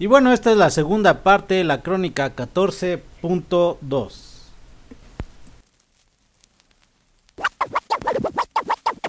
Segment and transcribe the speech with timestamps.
[0.00, 4.28] Y bueno, esta es la segunda parte, la crónica 14.2.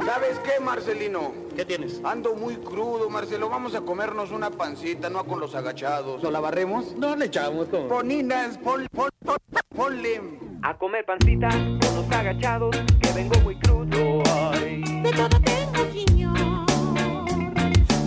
[0.03, 1.31] ¿Sabes qué, Marcelino?
[1.55, 2.01] ¿Qué tienes?
[2.03, 3.49] Ando muy crudo, Marcelo.
[3.49, 6.23] Vamos a comernos una pancita, no con los agachados.
[6.23, 6.95] ¿Lo la barremos?
[6.95, 7.87] No le echamos como.
[7.87, 9.37] Poninas, pon, pon, pon,
[9.75, 10.21] ponle.
[10.63, 14.23] A comer pancita con los agachados, que vengo muy crudo.
[14.53, 14.81] Ay.
[15.03, 16.38] De todo tengo, señor.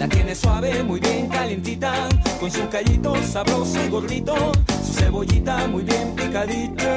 [0.02, 2.08] La tiene suave, muy bien calientita,
[2.40, 4.34] con su callito sabroso y gordito,
[4.84, 6.93] su cebollita muy bien picadita.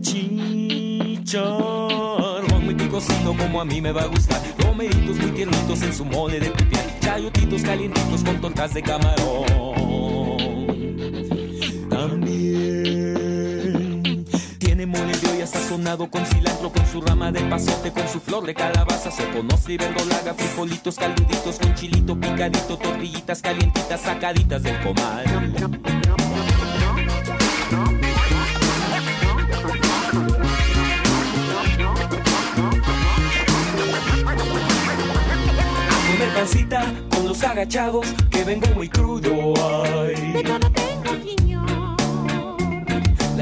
[0.00, 1.44] Chicharrón
[2.64, 6.40] muy picosito como a mí me va a gustar, romeritos muy tiernitos en su mole
[6.40, 9.44] de pipián, chayotitos calientitos con tortas de camarón.
[11.90, 13.21] También
[14.82, 18.44] tiene mole de olla sazonado con cilantro, con su rama de pasote, con su flor
[18.46, 25.24] de calabaza, soponos y verdolaga, frijolitos calduditos con chilito picadito, tortillitas calientitas sacaditas del comal.
[35.90, 39.54] A comer pancita con los agachados, que vengo muy crudo.
[39.84, 40.32] Ay.
[40.32, 41.51] De todo tengo.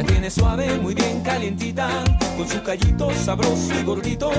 [0.01, 1.91] La tiene suave, muy bien calientita,
[2.35, 4.31] con su callito sabroso y gordito,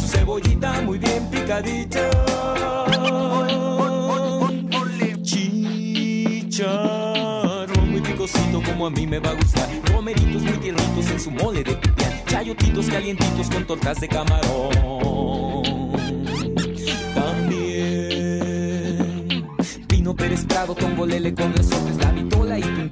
[0.00, 2.08] su cebollita muy bien picadita.
[5.20, 6.70] Chicharrón
[7.90, 11.64] muy picosito como a mí me va a gustar, romeritos muy tiernitos en su mole
[11.64, 14.72] de pipián, chayotitos calientitos con tortas de camarón.
[17.14, 18.16] También
[19.86, 22.88] Pino Pérez Prado, Tongolele con resortes, la vitola y Don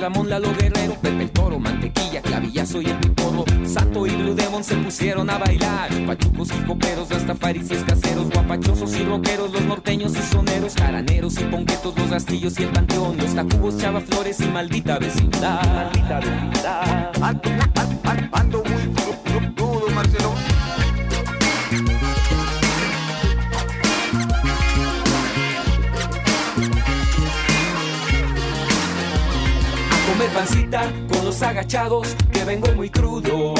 [0.00, 4.64] Ramón Lalo Guerrero, Pepe el Toro, Mantequilla, Clavillazo y el Piporro, Sato y Blue Demon
[4.64, 10.16] se pusieron a bailar, pachucos y coperos, rastafaris y escaseros, guapachosos y rockeros, los norteños
[10.16, 14.46] y soneros, jaraneros y ponquetos, los rastillos y el panteón, los tacubos, chava flores y
[14.46, 15.62] maldita vecindad.
[15.74, 17.22] Maldita vecindad.
[17.22, 19.29] Ando, ando, ando, muy
[30.20, 33.54] comer pancita con los agachados, que vengo muy crudo.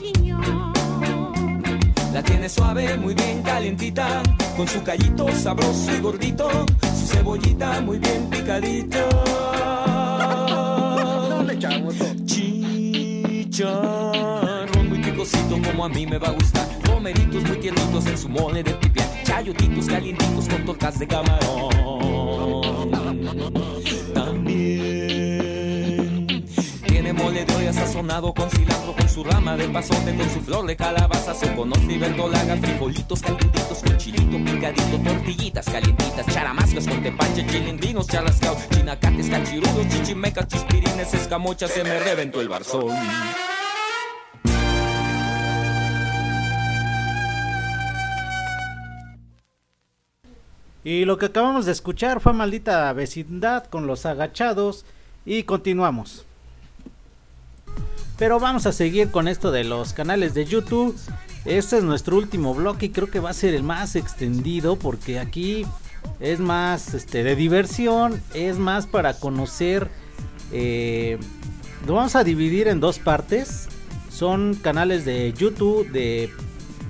[0.00, 0.72] Señor.
[2.12, 4.22] La tiene suave, muy bien calientita,
[4.56, 6.48] con su callito sabroso y gordito,
[6.98, 9.04] su cebollita muy bien picadita.
[13.44, 18.30] Chicharrón muy picosito como a mí me va a gustar, romeritos muy tiernitos en su
[18.30, 21.66] mole de pipián, chayotitos calientitos con tortas de camarón.
[26.86, 30.66] Tiene mole de olla sazonado con cilantro, con su rama de pasote, con su flor
[30.66, 37.46] de calabaza, soconos y verdolaga, frijolitos calduditos con chilito picadito, tortillitas calientitas, charamascas con tepache,
[37.46, 42.94] chilindrinos, charrascaos, chinacates, cachirudos, chichimecas, chispirines, escamochas, se me reventó el barzón.
[50.86, 54.84] Y lo que acabamos de escuchar fue Maldita Vecindad con los agachados
[55.24, 56.24] y continuamos.
[58.16, 60.96] Pero vamos a seguir con esto de los canales de YouTube.
[61.44, 65.18] Este es nuestro último bloque y creo que va a ser el más extendido porque
[65.18, 65.66] aquí
[66.20, 69.90] es más este, de diversión, es más para conocer.
[70.52, 71.18] eh,
[71.84, 73.66] lo vamos a dividir en dos partes.
[74.08, 76.30] Son canales de YouTube de,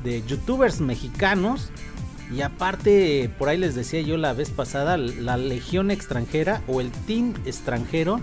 [0.04, 1.70] de youtubers mexicanos.
[2.34, 6.90] Y aparte, por ahí les decía yo la vez pasada, la Legión extranjera o el
[6.90, 8.20] Team extranjero,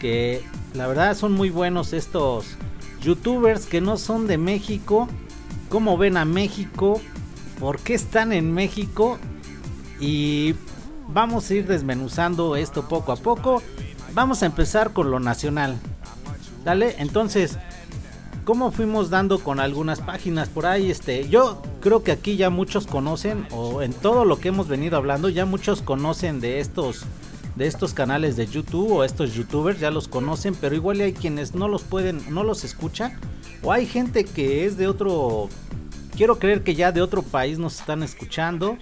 [0.00, 0.42] que
[0.74, 2.56] la verdad son muy buenos estos
[3.02, 5.08] youtubers que no son de México.
[5.68, 7.00] ¿Cómo ven a México?
[7.60, 9.18] ¿Por qué están en México?
[10.00, 10.54] Y
[11.08, 13.62] vamos a ir desmenuzando esto poco a poco.
[14.14, 15.76] Vamos a empezar con lo nacional.
[16.64, 17.56] Dale, entonces,
[18.48, 20.90] ¿cómo fuimos dando con algunas páginas por ahí?
[20.90, 24.96] Este, yo creo que aquí ya muchos conocen, o en todo lo que hemos venido
[24.96, 27.02] hablando, ya muchos conocen de estos,
[27.56, 31.54] de estos canales de YouTube o estos youtubers, ya los conocen, pero igual hay quienes
[31.54, 33.20] no los pueden, no los escuchan,
[33.62, 35.50] o hay gente que es de otro,
[36.16, 38.78] quiero creer que ya de otro país nos están escuchando,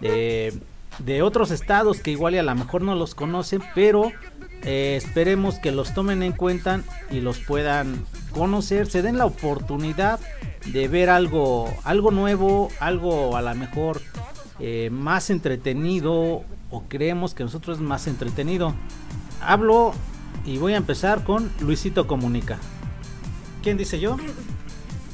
[0.00, 0.54] de,
[1.00, 4.10] de otros estados que igual y a lo mejor no los conocen, pero
[4.64, 10.20] eh, esperemos que los tomen en cuenta y los puedan conocer, se den la oportunidad
[10.66, 14.00] de ver algo, algo nuevo, algo a lo mejor
[14.60, 18.74] eh, más entretenido o creemos que nosotros es más entretenido.
[19.40, 19.92] Hablo
[20.46, 22.58] y voy a empezar con Luisito Comunica.
[23.62, 24.16] ¿Quién dice yo?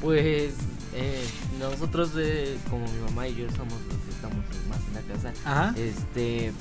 [0.01, 0.53] Pues
[0.93, 1.23] eh,
[1.59, 5.33] nosotros, eh, como mi mamá y yo, somos los que estamos más en la casa.
[5.45, 5.73] Ajá.
[5.77, 6.51] Este,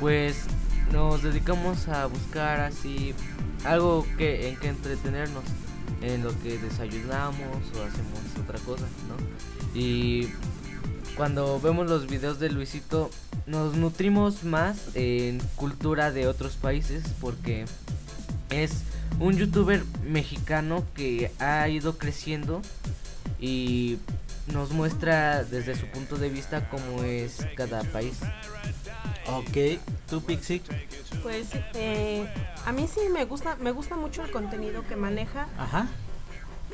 [0.00, 0.44] pues
[0.92, 3.14] nos dedicamos a buscar así
[3.64, 5.44] algo que en que entretenernos
[6.02, 9.78] en lo que desayunamos o hacemos otra cosa, ¿no?
[9.78, 10.28] Y
[11.16, 13.10] cuando vemos los videos de Luisito
[13.46, 17.66] nos nutrimos más en cultura de otros países porque
[18.50, 18.82] es
[19.20, 22.62] un youtuber mexicano que ha ido creciendo
[23.40, 23.98] y
[24.52, 28.14] nos muestra desde su punto de vista cómo es cada país.
[29.26, 30.62] Ok, tú Pixie.
[31.22, 32.28] Pues eh,
[32.66, 35.48] a mí sí me gusta, me gusta mucho el contenido que maneja.
[35.58, 35.88] Ajá.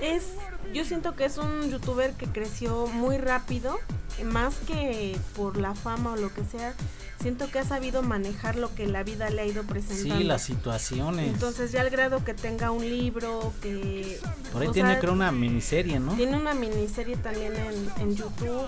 [0.00, 0.34] Es,
[0.74, 3.78] yo siento que es un youtuber que creció muy rápido,
[4.24, 6.74] más que por la fama o lo que sea.
[7.20, 10.16] Siento que ha sabido manejar lo que la vida le ha ido presentando.
[10.16, 11.28] Sí, las situaciones.
[11.28, 14.18] Entonces ya al grado que tenga un libro, que...
[14.52, 16.14] Por ahí tiene sea, creo una miniserie, ¿no?
[16.14, 18.66] Tiene una miniserie también en, en YouTube.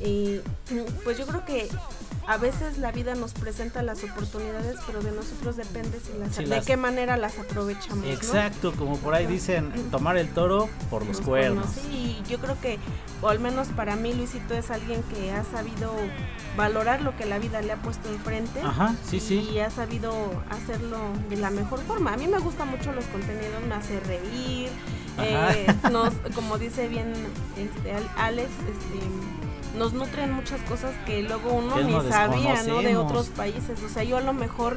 [0.00, 0.40] Y
[1.04, 1.68] pues yo creo que
[2.26, 6.42] a veces la vida nos presenta las oportunidades, pero de nosotros depende si las, Si
[6.44, 8.04] de las- qué manera las aprovechamos.
[8.04, 8.10] ¿no?
[8.12, 11.43] Exacto, como por ahí dicen, tomar el toro por los Los cuernos.
[11.74, 12.78] Sí, y yo creo que,
[13.22, 15.92] o al menos para mí, Luisito es alguien que ha sabido
[16.56, 18.60] valorar lo que la vida le ha puesto enfrente.
[18.62, 19.48] Ajá, sí, sí.
[19.52, 20.12] Y ha sabido
[20.50, 20.98] hacerlo
[21.28, 22.12] de la mejor forma.
[22.12, 24.68] A mí me gustan mucho los contenidos, me hace reír.
[25.18, 27.12] Eh, nos, como dice bien
[27.56, 28.98] este, Al- Alex, este,
[29.76, 32.80] nos nutren muchas cosas que luego uno Que ni no sabía, ¿no?
[32.82, 33.82] De otros países.
[33.82, 34.76] O sea, yo a lo mejor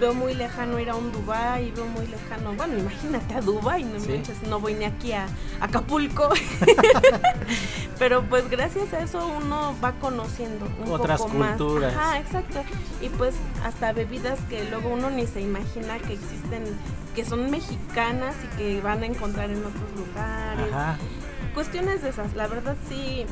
[0.00, 4.00] veo muy lejano ir a un Dubai, veo muy lejano, bueno, imagínate a Dubai, no
[4.00, 4.08] Sí.
[4.08, 5.26] manches, no voy ni aquí a
[5.60, 6.28] Acapulco.
[7.98, 11.56] Pero pues gracias a eso uno va conociendo un Otras poco más.
[11.56, 11.94] culturas.
[11.94, 12.62] Ajá, exacto.
[13.00, 13.34] Y pues
[13.64, 16.64] hasta bebidas que luego uno ni se imagina que existen,
[17.14, 20.72] que son mexicanas y que van a encontrar en otros lugares.
[20.72, 20.96] Ajá.
[21.54, 23.24] Cuestiones de esas, la verdad sí,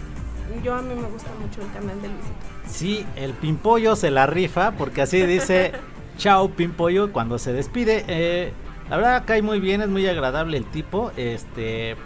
[0.62, 2.34] yo a mí me gusta mucho el canal de Luisito.
[2.66, 5.72] Sí, el Pimpollo se la rifa porque así dice
[6.16, 8.04] chao Pimpollo cuando se despide.
[8.08, 8.52] Eh,
[8.88, 11.12] la verdad cae muy bien, es muy agradable el tipo.
[11.16, 11.96] Este,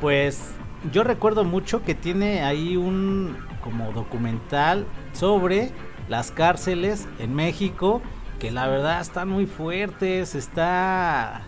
[0.00, 0.50] pues
[0.92, 5.70] yo recuerdo mucho que tiene ahí un como documental sobre
[6.08, 8.00] las cárceles en México
[8.38, 11.42] que la verdad están muy fuertes, está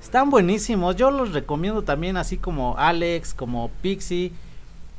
[0.00, 0.94] están buenísimos.
[0.96, 4.32] Yo los recomiendo también así como Alex, como Pixie.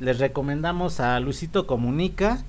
[0.00, 2.42] Les recomendamos a Luisito Comunica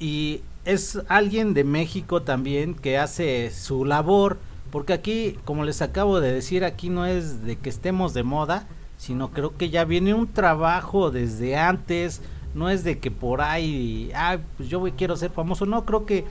[0.00, 4.38] y es alguien de México también que hace su labor,
[4.70, 8.66] porque aquí, como les acabo de decir, aquí no es de que estemos de moda,
[8.96, 12.22] sino creo que ya viene un trabajo desde antes,
[12.54, 16.06] no es de que por ahí, ah, pues yo voy- quiero ser famoso, no, creo
[16.06, 16.24] que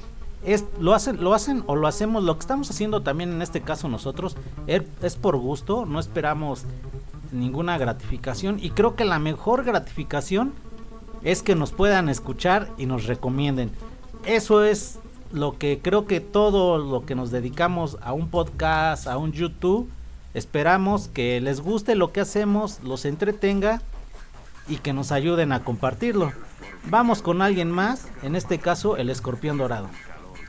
[0.46, 3.62] es lo hacen lo hacen o lo hacemos, lo que estamos haciendo también en este
[3.62, 4.36] caso nosotros
[4.68, 6.64] es, es por gusto, no esperamos
[7.32, 10.54] ninguna gratificación y creo que la mejor gratificación
[11.24, 13.72] es que nos puedan escuchar y nos recomienden.
[14.26, 15.00] Eso es
[15.32, 19.90] lo que creo que todo lo que nos dedicamos a un podcast, a un YouTube,
[20.34, 23.82] esperamos que les guste lo que hacemos, los entretenga
[24.68, 26.32] y que nos ayuden a compartirlo.
[26.90, 29.90] Vamos con alguien más, en este caso el escorpión dorado.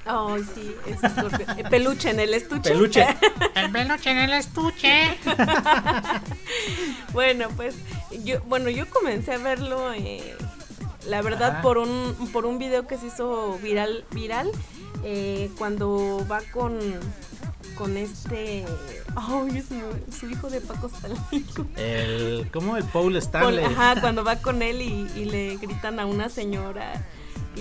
[0.08, 1.58] Ay, sí, es escorpión.
[1.58, 2.70] Eh, Peluche en el estuche.
[2.70, 3.06] Peluche.
[3.54, 5.18] El peluche en el estuche.
[7.12, 7.74] bueno, pues
[8.24, 10.36] yo, bueno, yo comencé a verlo, eh,
[11.06, 11.62] la verdad, Ajá.
[11.62, 14.50] por un, por un video que se hizo viral, viral,
[15.04, 16.78] eh, cuando va con,
[17.76, 18.64] con este,
[19.16, 19.82] ay, es mu-
[20.16, 21.44] su hijo de Paco Stanley.
[21.76, 22.76] El, ¿cómo?
[22.76, 23.64] El Paul Con- Stanley.
[23.64, 26.92] ajá, cuando va con él y, y le gritan a una señora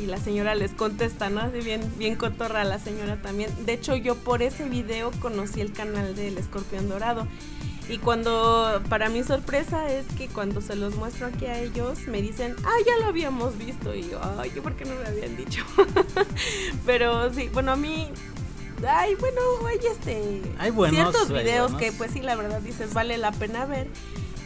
[0.02, 1.42] y la señora les contesta, ¿no?
[1.42, 3.50] Así bien, bien cotorra la señora también.
[3.66, 7.28] De hecho, yo por ese video conocí el canal del Escorpión Dorado.
[7.90, 12.22] Y cuando, para mi sorpresa es que cuando se los muestro aquí a ellos, me
[12.22, 13.96] dicen, ah, ya lo habíamos visto.
[13.96, 15.64] Y yo, ay, ¿por qué no me habían dicho?
[16.86, 18.10] Pero sí, bueno, a mí,
[18.86, 23.18] ay, bueno, hay este, Hay buenos, ciertos videos que pues sí, la verdad dices, vale
[23.18, 23.88] la pena ver.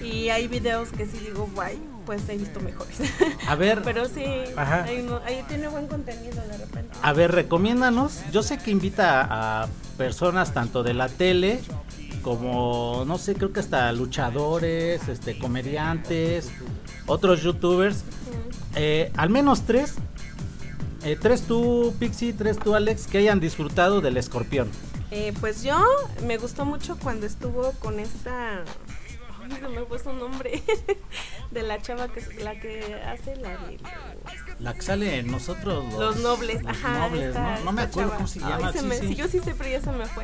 [0.03, 1.79] Y hay videos que sí digo, guay,
[2.11, 2.97] pues he visto mejores.
[3.47, 4.25] A ver, Pero sí,
[4.57, 6.93] ahí, ahí tiene buen contenido de repente.
[7.01, 8.19] A ver, recomiéndanos.
[8.33, 11.61] Yo sé que invita a, a personas tanto de la tele
[12.21, 16.49] como, no sé, creo que hasta luchadores, este, comediantes,
[17.05, 18.03] otros youtubers.
[18.75, 19.95] Eh, al menos tres.
[21.05, 24.69] eh, tres tú, Pixie, tres tú, Alex, que hayan disfrutado del escorpión.
[25.11, 25.81] Eh, pues yo
[26.27, 28.63] me gustó mucho cuando estuvo con esta.
[29.51, 30.61] Ay, se me fue su nombre.
[31.51, 33.77] de la chava que la que hace la de.
[33.77, 36.99] los- la que sale en nosotros los, Los nobles, los ajá.
[37.09, 37.65] nobles, esta- ¿no?
[37.65, 38.15] No me acuerdo chava.
[38.17, 38.71] cómo se Ay, llama.
[38.71, 39.07] se sí, me- sí.
[39.09, 40.23] sí, yo sí sé, pero ya se me fue.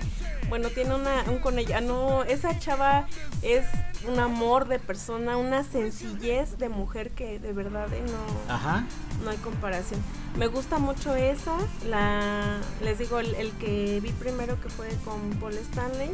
[0.50, 1.82] Bueno, tiene una, un con ella.
[1.82, 3.08] No, esa chava
[3.42, 3.66] es
[4.08, 8.86] un amor de persona, una sencillez de mujer que de verdad eh, no, Ajá.
[9.26, 10.00] no hay comparación.
[10.38, 11.58] Me gusta mucho esa.
[11.90, 16.12] La, les digo, el, el que vi primero que fue con Paul Stanley.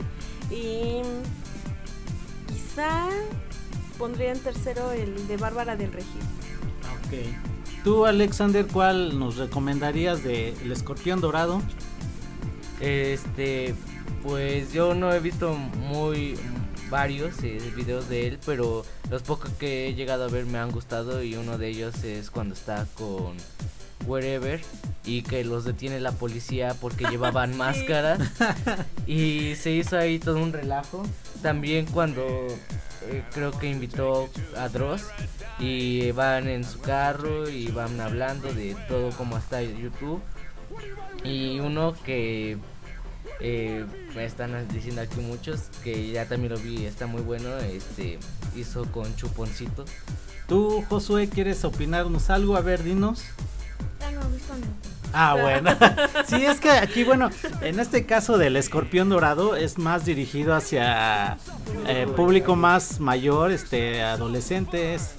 [0.50, 1.02] Y
[2.74, 3.08] quizá
[4.00, 6.22] pondría en tercero el de Bárbara del Regil.
[7.06, 7.84] Ok.
[7.84, 11.62] Tú, Alexander, ¿cuál nos recomendarías de El Escorpión Dorado?
[12.80, 13.76] Este,
[14.24, 16.36] pues yo no he visto muy
[16.90, 20.72] varios eh, videos de él, pero los pocos que he llegado a ver me han
[20.72, 23.34] gustado y uno de ellos es cuando está con
[24.08, 24.62] Wherever
[25.06, 27.58] y que los detiene la policía porque llevaban Sí.
[27.58, 28.20] máscaras
[29.08, 31.04] y se hizo ahí todo un relajo.
[31.44, 32.26] También cuando
[33.04, 35.04] eh, creo que invitó a Dross
[35.60, 40.22] y van en su carro y van hablando de todo como está YouTube
[41.24, 42.58] y uno que
[43.40, 43.86] eh,
[44.16, 48.18] me están diciendo aquí muchos que ya también lo vi está muy bueno este
[48.56, 49.86] hizo con chuponcito
[50.48, 52.58] Tú, Josué, ¿quieres opinarnos algo?
[52.58, 53.22] A ver, dinos.
[54.60, 55.72] Ni- Ah, bueno.
[56.28, 57.30] sí, es que aquí, bueno,
[57.62, 61.38] en este caso del escorpión dorado es más dirigido hacia
[61.88, 65.12] eh, público más mayor, este, adolescentes,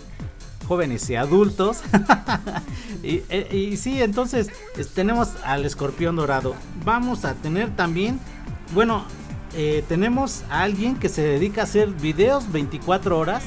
[0.67, 1.83] jóvenes y adultos.
[3.03, 6.55] y, eh, y sí, entonces es- tenemos al escorpión dorado.
[6.85, 8.19] Vamos a tener también,
[8.73, 9.05] bueno,
[9.57, 13.45] eh, tenemos a alguien que se dedica a hacer videos 24 horas.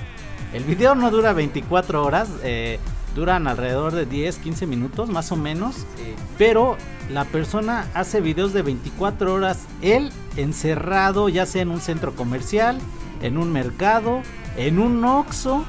[0.53, 2.79] El video no dura 24 horas, eh,
[3.17, 5.75] duran alrededor de 10, 15 minutos más o menos.
[5.75, 6.15] Sí.
[6.37, 6.77] Pero
[7.09, 12.77] la persona hace videos de 24 horas, él encerrado, ya sea en un centro comercial,
[13.21, 14.21] en un mercado,
[14.55, 15.65] en un Oxxo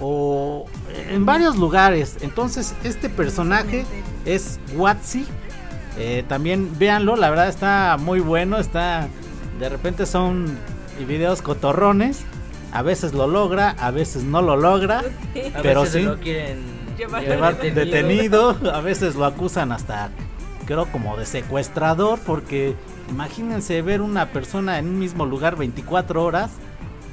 [0.00, 0.66] o
[1.08, 2.16] en varios lugares.
[2.20, 3.86] Entonces, este personaje
[4.24, 5.24] es Watsi.
[5.96, 8.58] Eh, también véanlo, la verdad está muy bueno.
[8.58, 9.08] Está
[9.60, 10.58] de repente son
[11.06, 12.24] videos cotorrones.
[12.72, 15.02] A veces lo logra, a veces no lo logra.
[15.32, 15.52] Sí.
[15.54, 16.02] a Pero veces sí.
[16.02, 16.77] lo quieren
[17.74, 20.10] Detenido, a veces lo acusan hasta
[20.66, 22.74] creo como de secuestrador porque
[23.08, 26.50] imagínense ver una persona en un mismo lugar 24 horas,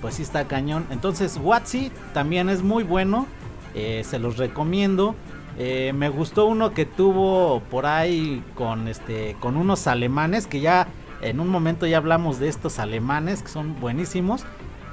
[0.02, 0.86] pues sí está cañón.
[0.90, 3.28] Entonces Watsi también es muy bueno,
[3.74, 5.16] eh, se los recomiendo.
[5.58, 10.88] Eh, me gustó uno que tuvo por ahí con este con unos alemanes que ya
[11.22, 14.44] en un momento ya hablamos de estos alemanes que son buenísimos.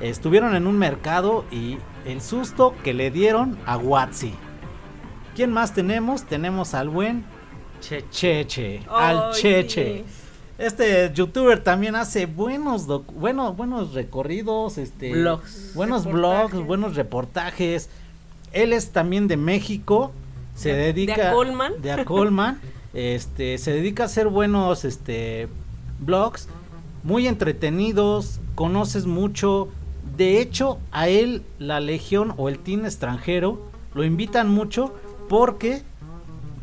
[0.01, 4.35] Estuvieron en un mercado y el susto que le dieron a Watsi.
[5.35, 6.25] ¿Quién más tenemos?
[6.25, 7.25] Tenemos al buen
[7.81, 10.05] Che- Cheche, al Cheche.
[10.07, 10.15] sí.
[10.59, 15.11] Este youtuber también hace buenos bueno, buenos recorridos, este
[15.75, 16.13] buenos Reportajes.
[16.13, 17.89] blogs, buenos reportajes.
[18.53, 20.13] Él es también de México,
[20.55, 21.81] se De- de dedica Acolman.
[21.81, 22.61] de Acolman,
[22.95, 25.49] este se dedica a hacer buenos este
[25.99, 26.49] blogs
[27.03, 29.69] muy entretenidos, conoces mucho.
[30.17, 33.61] De hecho, a él la Legión o el Team extranjero
[33.95, 34.95] lo invitan mucho
[35.33, 35.81] porque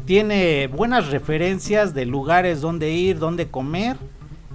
[0.05, 3.97] tiene buenas referencias de lugares donde ir, donde comer,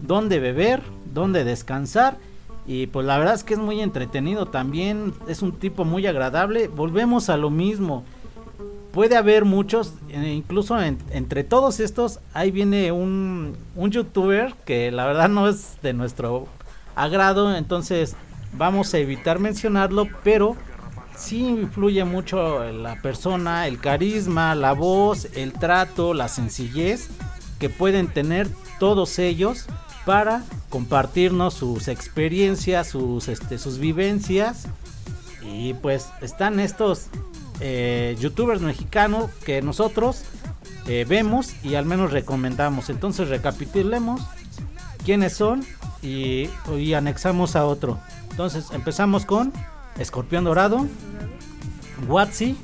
[0.02, 2.16] donde beber, donde descansar.
[2.64, 6.68] Y pues la verdad es que es muy entretenido también, es un tipo muy agradable.
[6.68, 8.04] Volvemos a lo mismo.
[8.92, 14.92] Puede haber muchos, eh, incluso en- entre todos estos, ahí viene un, un youtuber que
[14.92, 16.46] la verdad no es de nuestro
[16.94, 18.14] agrado, entonces
[18.56, 20.54] vamos a evitar mencionarlo, pero
[21.16, 27.08] sí influye mucho la persona, el carisma, la voz, el trato, la sencillez
[27.58, 29.66] que pueden tener todos ellos
[30.04, 34.66] para compartirnos sus experiencias, sus, este, vivencias.
[35.42, 37.06] Y pues están estos
[37.60, 40.24] eh, youtubers mexicanos que nosotros
[40.86, 42.90] eh, vemos y al menos recomendamos.
[42.90, 44.20] Entonces recapitulemos
[45.04, 45.64] quiénes son
[46.02, 46.48] y
[46.94, 47.98] anexamos a otro.
[48.30, 49.52] Entonces empezamos con
[49.98, 50.86] Escorpión Dorado,
[52.08, 52.56] Watsi,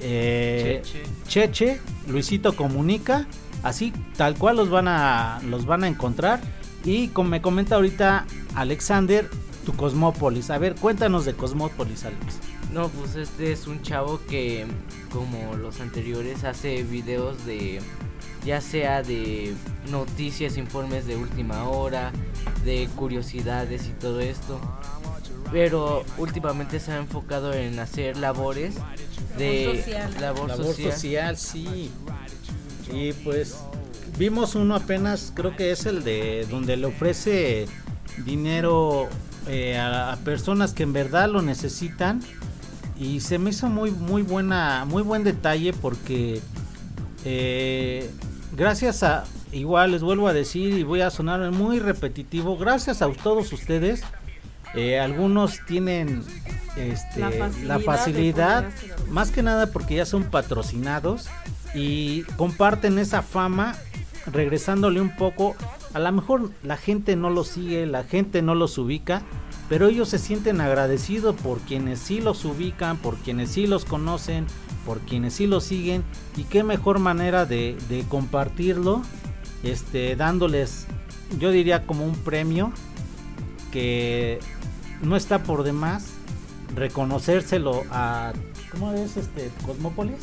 [0.00, 1.02] eh, Cheche.
[1.26, 3.26] Cheche, Luisito Comunica,
[3.62, 6.40] así tal cual los van a los van a encontrar
[6.84, 9.28] y como me comenta ahorita Alexander,
[9.64, 10.50] tu Cosmópolis.
[10.50, 12.38] A ver, cuéntanos de Cosmópolis, Alex.
[12.72, 14.66] No, pues este es un chavo que,
[15.12, 17.80] como los anteriores, hace videos de,
[18.44, 19.54] ya sea de
[19.90, 22.12] noticias, informes de última hora,
[22.64, 24.60] de curiosidades y todo esto.
[25.52, 28.74] Pero últimamente se ha enfocado en hacer labores
[29.38, 30.14] de Labor social.
[30.20, 30.92] labor, Labor social.
[30.92, 31.90] social, sí.
[32.92, 33.56] Y pues
[34.18, 37.66] vimos uno apenas, creo que es el de donde le ofrece
[38.24, 39.08] dinero
[39.48, 42.20] eh, a, a personas que en verdad lo necesitan.
[42.98, 46.40] y se me hizo muy muy buena muy buen detalle porque
[47.24, 48.10] eh,
[48.56, 53.10] gracias a igual les vuelvo a decir y voy a sonar muy repetitivo gracias a
[53.12, 54.02] todos ustedes
[54.74, 56.22] eh, algunos tienen
[56.76, 57.20] este,
[57.64, 61.28] La facilidad la más que nada porque ya son patrocinados
[61.74, 63.76] y comparten esa fama
[64.30, 65.56] regresándole un poco.
[65.94, 69.22] A lo mejor la gente no los sigue la gente no los ubica
[69.68, 74.46] pero ellos se sienten agradecidos por quienes sí los ubican por quienes sí los conocen
[74.86, 76.04] por quienes sí los siguen.
[76.36, 79.02] Y qué mejor manera de, de compartirlo
[79.62, 80.86] este dándoles
[81.40, 82.72] yo diría como un premio
[83.72, 84.38] que
[85.02, 86.06] no está por demás
[86.74, 88.32] reconocérselo a
[88.70, 90.16] ¿cómo es este Cosmópolis?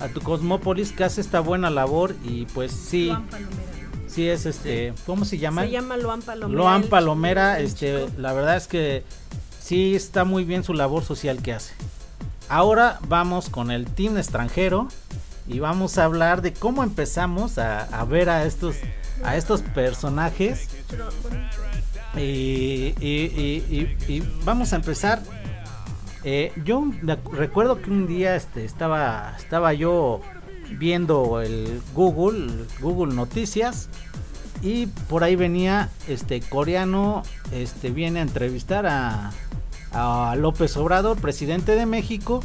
[0.00, 3.62] A tu Cosmópolis que hace esta buena labor y pues sí, Luan Palomera.
[4.08, 5.62] sí es este, ¿cómo se llama?
[5.62, 6.58] Se llama Luan Palomera.
[6.58, 8.20] Loan el Palomera, chico, el este, chico.
[8.20, 9.04] la verdad es que
[9.60, 11.74] sí está muy bien su labor social que hace.
[12.48, 14.88] Ahora vamos con el team extranjero
[15.46, 18.76] y vamos a hablar de cómo empezamos a, a ver a estos
[19.24, 20.68] a estos personajes
[22.18, 22.94] y,
[24.44, 25.22] vamos a empezar.
[26.24, 26.84] Eh, yo
[27.32, 30.20] recuerdo que un día este, estaba estaba yo
[30.78, 33.88] viendo el Google Google Noticias
[34.62, 39.32] y por ahí venía este coreano este viene a entrevistar a,
[39.92, 42.40] a López Obrador presidente de México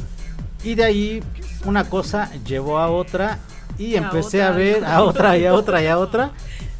[0.64, 1.22] y de ahí
[1.64, 3.38] una cosa llevó a otra
[3.78, 4.48] y A empecé otra.
[4.48, 6.32] a ver a otra y a otra y a otra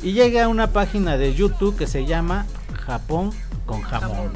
[0.03, 2.47] y llegué a una página de YouTube que se llama
[2.89, 3.33] Japón
[3.67, 4.33] con jamón.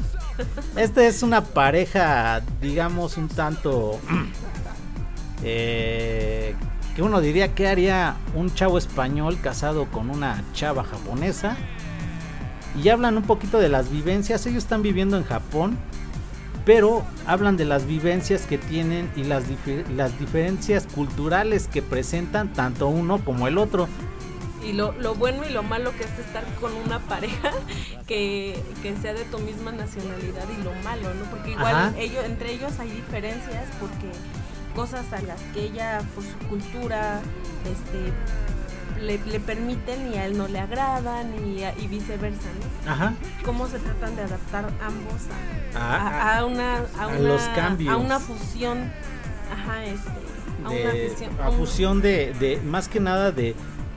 [0.77, 3.99] Esta es una pareja digamos un tanto
[5.43, 6.55] eh,
[6.95, 11.57] que uno diría que haría un chavo español casado con una chava japonesa.
[12.81, 14.45] Y hablan un poquito de las vivencias.
[14.45, 15.77] Ellos están viviendo en Japón
[16.65, 19.43] pero hablan de las vivencias que tienen y las,
[19.95, 23.87] las diferencias culturales que presentan tanto uno como el otro
[24.63, 27.51] Y lo, lo bueno y lo malo que es estar con una pareja
[28.07, 31.25] que, que sea de tu misma nacionalidad y lo malo, ¿no?
[31.29, 31.93] Porque igual Ajá.
[31.97, 34.09] ellos, entre ellos hay diferencias porque
[34.75, 37.19] cosas a las que ella por su cultura
[37.65, 38.11] este
[39.01, 42.47] le, le permiten y a él no le agradan y, a- y viceversa,
[42.85, 42.91] ¿no?
[42.91, 43.13] Ajá.
[43.43, 45.21] Cómo se tratan de adaptar ambos
[45.75, 47.93] a, A- a, a una, a, una- los cambios.
[47.93, 48.91] a una fusión,
[49.51, 50.09] ajá, este,
[50.63, 53.55] a una de, fusión, a un- fusión de, de- más que nada de,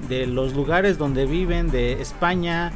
[0.08, 2.72] de los lugares donde viven, de España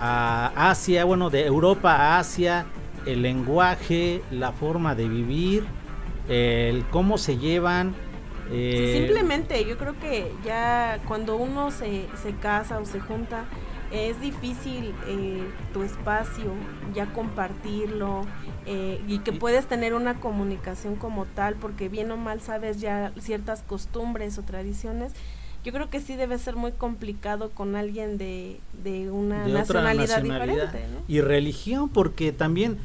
[0.00, 2.66] a Asia, bueno, de Europa a Asia,
[3.06, 5.64] el lenguaje, la forma de vivir,
[6.28, 7.94] el cómo se llevan.
[8.50, 13.44] Sí, eh, simplemente yo creo que ya cuando uno se, se casa o se junta
[13.90, 16.52] es difícil eh, tu espacio
[16.94, 18.26] ya compartirlo
[18.66, 23.12] eh, y que puedes tener una comunicación como tal porque bien o mal sabes ya
[23.18, 25.12] ciertas costumbres o tradiciones
[25.64, 30.16] yo creo que sí debe ser muy complicado con alguien de, de una de nacionalidad,
[30.22, 31.00] nacionalidad diferente ¿no?
[31.08, 32.78] y religión porque también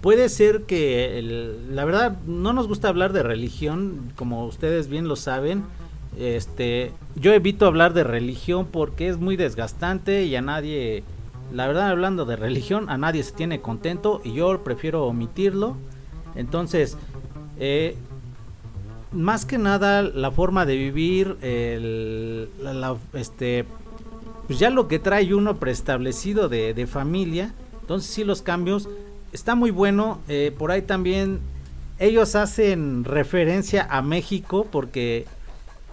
[0.00, 5.08] puede ser que el- la verdad no nos gusta hablar de religión como ustedes bien
[5.08, 5.64] lo saben
[6.18, 11.02] este yo evito hablar de religión porque es muy desgastante y a nadie
[11.52, 15.76] la verdad hablando de religión a nadie se tiene contento y yo prefiero omitirlo
[16.36, 16.96] entonces
[17.58, 17.96] eh,
[19.14, 22.48] más que nada la forma de vivir el,
[23.12, 23.64] este
[24.46, 28.88] pues ya lo que trae uno preestablecido de, de familia entonces sí los cambios
[29.32, 31.40] está muy bueno eh, por ahí también
[31.98, 35.26] ellos hacen referencia a México porque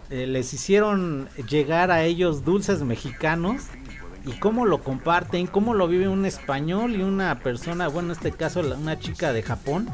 [0.10, 3.64] eh, les hicieron llegar a ellos dulces mexicanos
[4.26, 8.32] y cómo lo comparten, cómo lo vive un español y una persona, bueno, en este
[8.32, 9.90] caso una chica de Japón,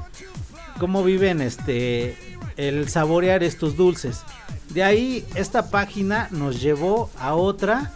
[0.79, 2.15] cómo viven este
[2.57, 4.23] el saborear estos dulces.
[4.69, 7.91] De ahí esta página nos llevó a otra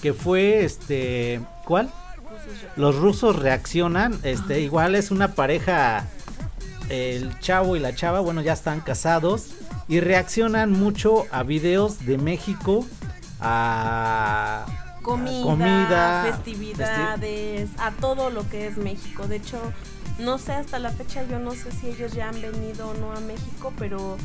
[0.00, 1.90] que fue este ¿cuál?
[2.76, 6.08] Los rusos reaccionan, este igual es una pareja
[6.88, 9.50] el chavo y la chava, bueno, ya están casados
[9.88, 12.86] y reaccionan mucho a videos de México
[13.40, 14.66] a
[15.02, 19.26] comida, comida, festividades, a todo lo que es México.
[19.28, 19.60] De hecho,
[20.18, 23.12] no sé hasta la fecha, yo no sé si ellos ya han venido o no
[23.12, 24.16] a México, pero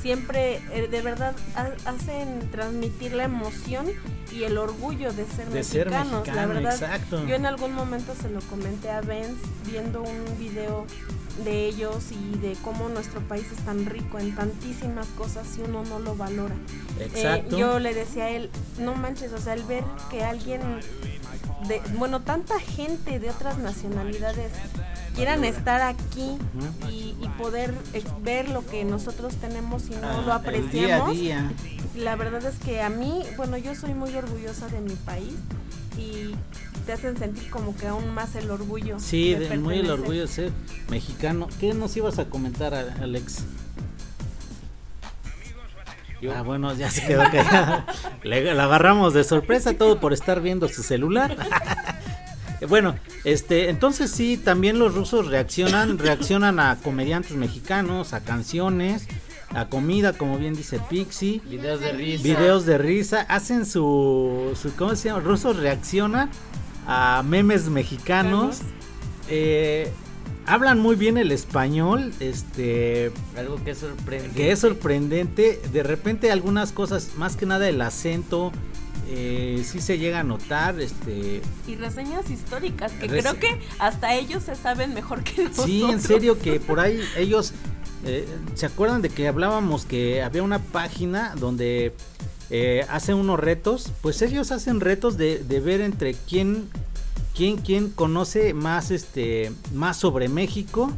[0.00, 3.86] siempre eh, de verdad ha- hacen transmitir la emoción
[4.32, 6.12] y el orgullo de ser de ser mexicanos.
[6.12, 7.26] la mexicano, verdad, exacto.
[7.26, 10.86] yo en algún momento se lo comenté a Benz viendo un video
[11.44, 15.84] de ellos y de cómo nuestro país es tan rico en tantísimas cosas y uno
[15.84, 16.54] no lo valora.
[16.98, 17.58] Eh, Exacto.
[17.58, 20.60] yo le decía a él, no manches, o sea, el ver que alguien,
[21.68, 24.52] de, bueno, tanta gente de otras nacionalidades
[25.14, 26.36] quieran estar aquí
[26.90, 30.36] y, y poder eh, ver lo que nosotros tenemos y no lo Ah, día a
[30.36, 31.16] apreciamos.
[31.18, 31.52] día.
[31.96, 35.34] La verdad es que a mí, bueno, yo soy muy orgullosa de mi país
[35.96, 36.34] y
[36.84, 39.00] te hacen sentir como que aún más el orgullo.
[39.00, 40.52] Sí, de muy el orgullo de ser
[40.90, 41.48] mexicano.
[41.58, 42.96] ¿Qué nos ibas a comentar, a-
[46.34, 47.84] Ah, bueno, ya se quedó callado.
[48.22, 51.36] Le, la agarramos de sorpresa todo por estar viendo su celular.
[52.68, 59.06] bueno, este, entonces sí, también los rusos reaccionan, reaccionan a comediantes mexicanos, a canciones,
[59.54, 61.40] a comida, como bien dice Pixie.
[61.44, 62.22] Videos de risa.
[62.24, 65.20] Videos de risa, hacen su, su ¿cómo se llama?
[65.20, 66.30] Rusos reaccionan
[66.86, 68.60] a memes mexicanos.
[69.28, 69.92] eh,
[70.46, 74.36] hablan muy bien el español, este, Algo que es sorprendente.
[74.36, 75.60] que es sorprendente.
[75.72, 78.52] De repente algunas cosas, más que nada el acento,
[79.08, 84.14] eh, sí se llega a notar, este, Y reseñas históricas que Rese- creo que hasta
[84.14, 85.66] ellos se saben mejor que nosotros.
[85.66, 87.52] Sí, en serio que por ahí ellos
[88.04, 91.92] eh, se acuerdan de que hablábamos que había una página donde
[92.50, 96.68] eh, hacen unos retos, pues ellos hacen retos de, de ver entre quién
[97.36, 100.90] quién quién conoce más este más sobre México,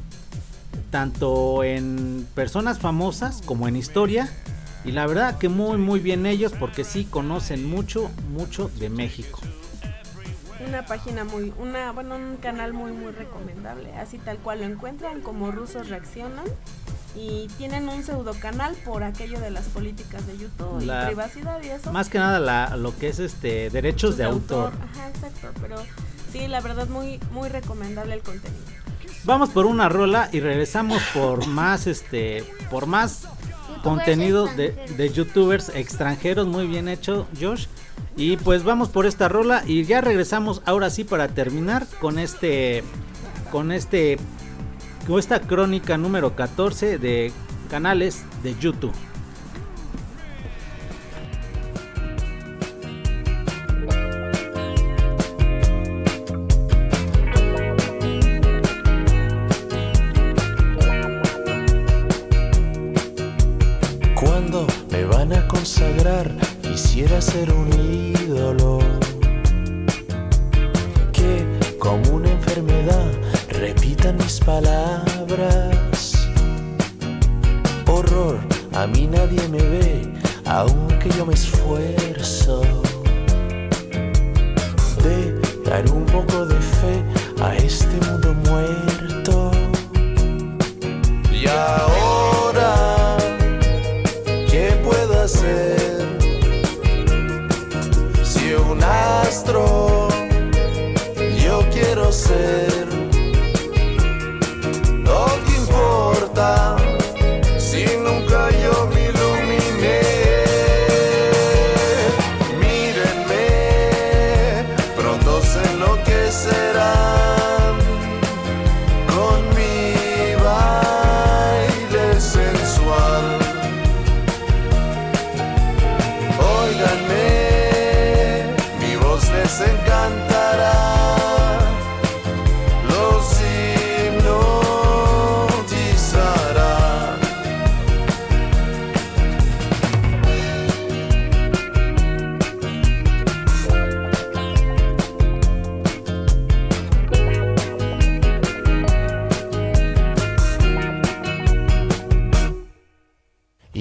[0.90, 4.28] tanto en personas famosas como en historia.
[4.84, 9.40] Y la verdad que muy muy bien ellos porque sí conocen mucho mucho de México.
[10.66, 13.94] Una página muy, una, bueno, un canal muy, muy recomendable.
[13.96, 16.44] Así tal cual lo encuentran, como rusos reaccionan.
[17.16, 21.62] Y tienen un pseudo canal por aquello de las políticas de YouTube La- y privacidad
[21.62, 21.92] y eso.
[21.92, 24.72] Más que nada la- lo que es este derechos de autor.
[24.74, 25.48] Ajá, exacto.
[25.60, 25.76] Pero
[26.32, 28.62] sí, la verdad, muy, muy recomendable el contenido.
[29.24, 33.26] Vamos por una rola y regresamos por más este por más
[33.82, 37.66] contenido de, de youtubers extranjeros muy bien hecho Josh
[38.16, 42.82] y pues vamos por esta rola y ya regresamos ahora sí para terminar con este
[43.52, 44.18] con este
[45.06, 47.32] con esta crónica número 14 de
[47.70, 48.92] canales de YouTube.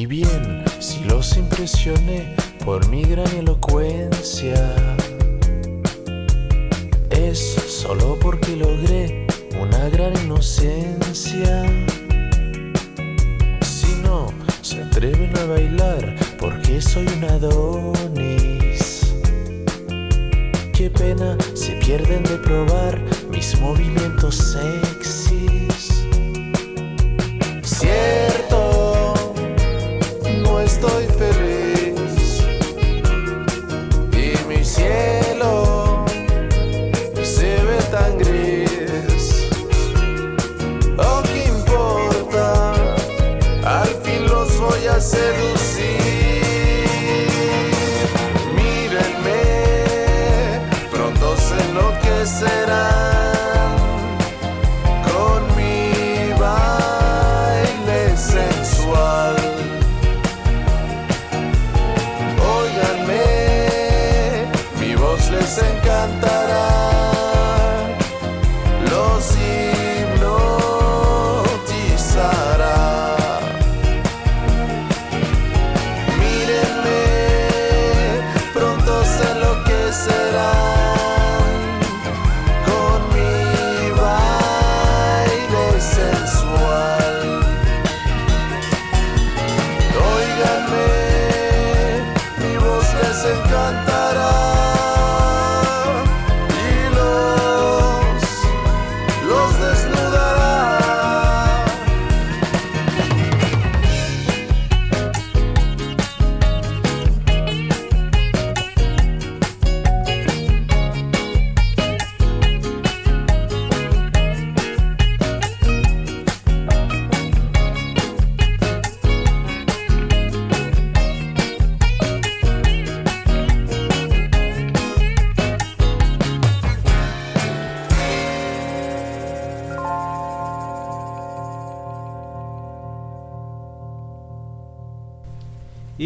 [0.07, 4.73] Bien, si los impresioné por mi gran elocuencia,
[7.09, 9.27] es solo porque logré
[9.59, 11.65] una gran inocencia.
[13.61, 14.27] Si no
[14.61, 19.13] se atreven a bailar porque soy un Adonis,
[20.73, 26.05] qué pena se pierden de probar mis movimientos sexys.
[27.63, 28.36] Cierto,
[45.17, 45.46] voy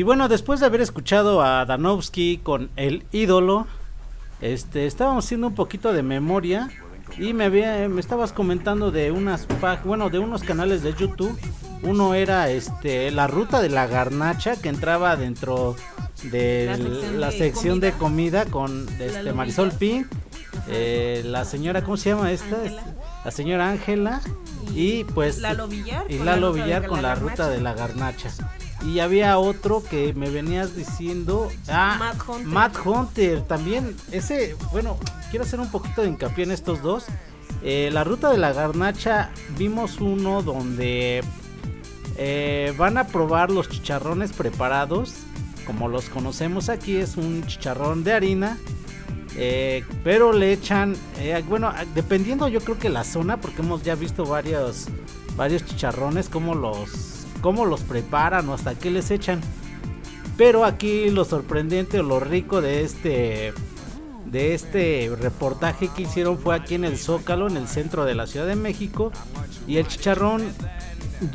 [0.01, 3.67] Y bueno, después de haber escuchado a Danowski con El ídolo,
[4.41, 6.71] este, estábamos haciendo un poquito de memoria
[7.19, 9.47] y me había, me estabas comentando de unas,
[9.85, 11.39] bueno, de unos canales de YouTube.
[11.83, 15.75] Uno era, este, la ruta de la garnacha que entraba dentro
[16.23, 18.45] de La sección la de sección de comida.
[18.45, 19.71] con, este, Marisol.
[19.71, 20.07] Pink,
[20.67, 22.55] eh, la señora, ¿cómo se llama esta?
[22.55, 22.83] Ángela.
[23.23, 24.21] La señora Ángela
[24.73, 27.61] y pues Lalo Villar y con la Lalo de Villar la con la ruta de
[27.61, 28.31] la garnacha.
[28.85, 31.49] Y había otro que me venías diciendo.
[31.69, 32.47] Ah, Matt Hunter.
[32.47, 33.95] Matt Hunter también.
[34.11, 34.97] Ese, bueno,
[35.29, 37.05] quiero hacer un poquito de hincapié en estos dos.
[37.63, 41.23] Eh, la ruta de la garnacha, vimos uno donde
[42.17, 45.13] eh, van a probar los chicharrones preparados.
[45.67, 48.57] Como los conocemos aquí, es un chicharrón de harina.
[49.35, 50.95] eh, pero le echan,
[51.47, 54.87] bueno, dependiendo yo creo que la zona, porque hemos ya visto varios,
[55.37, 57.10] varios chicharrones, cómo los,
[57.41, 59.41] cómo los preparan o hasta qué les echan.
[60.37, 63.53] Pero aquí lo sorprendente o lo rico de este,
[64.25, 68.27] de este reportaje que hicieron fue aquí en el Zócalo, en el centro de la
[68.27, 69.11] Ciudad de México.
[69.67, 70.43] Y el chicharrón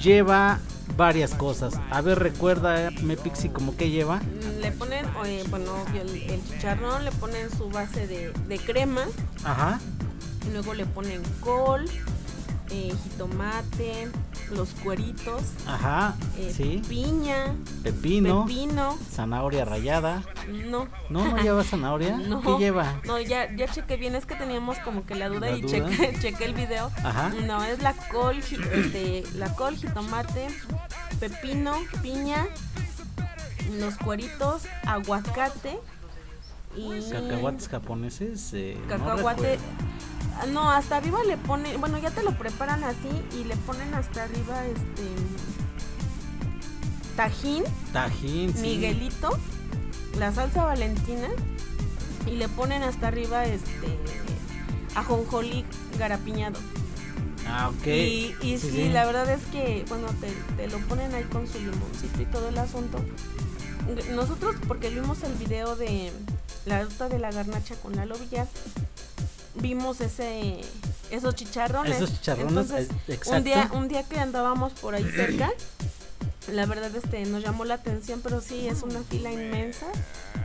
[0.00, 0.58] lleva
[0.96, 1.74] varias cosas.
[1.90, 4.20] A ver, recuerda, me Pixie, como que lleva.
[4.60, 9.04] Le ponen, eh, bueno, el, el chicharrón, le ponen su base de, de crema,
[9.44, 9.78] Ajá.
[10.48, 11.84] y luego le ponen col,
[12.70, 14.08] eh, jitomate,
[14.50, 16.82] los cueritos, Ajá, eh, sí.
[16.88, 20.22] piña, Pepino, pepino, zanahoria rayada.
[20.48, 20.88] no.
[21.10, 22.16] No, no lleva zanahoria.
[22.28, 23.00] No, ¿Qué lleva?
[23.04, 25.88] No, ya, ya chequé bien, es que teníamos como que la duda ¿La y duda?
[25.88, 26.90] Chequé, chequé el video.
[27.04, 27.30] Ajá.
[27.46, 30.48] No, es la col, este, la col, jitomate,
[31.20, 32.46] pepino, piña,
[33.78, 35.78] los cueritos, aguacate
[36.76, 38.50] y Cacahuates japoneses.
[38.54, 39.58] eh, no cacahuate.
[40.40, 43.08] Ah, No, hasta arriba le ponen, bueno, ya te lo preparan así
[43.40, 45.02] y le ponen hasta arriba este
[47.16, 48.60] tajín, Tajín, sí.
[48.60, 49.30] Miguelito,
[50.18, 51.28] la salsa valentina
[52.26, 53.98] y le ponen hasta arriba este
[54.94, 55.64] ajonjolí
[55.98, 56.58] garapiñado.
[57.48, 57.86] Ah, ok.
[57.86, 61.58] Y, y sí, la verdad es que, bueno, te, te lo ponen ahí con su
[61.58, 62.98] limoncito y todo el asunto.
[64.14, 66.10] Nosotros, porque vimos el video de
[66.66, 68.46] la ruta de la garnacha con Lalo Villar,
[69.54, 70.60] vimos ese
[71.10, 71.96] esos chicharrones.
[71.96, 73.36] Esos chicharrones, Entonces, eh, exacto.
[73.38, 75.50] un día, un día que andábamos por ahí cerca,
[76.52, 79.86] la verdad este nos llamó la atención, pero sí es una fila inmensa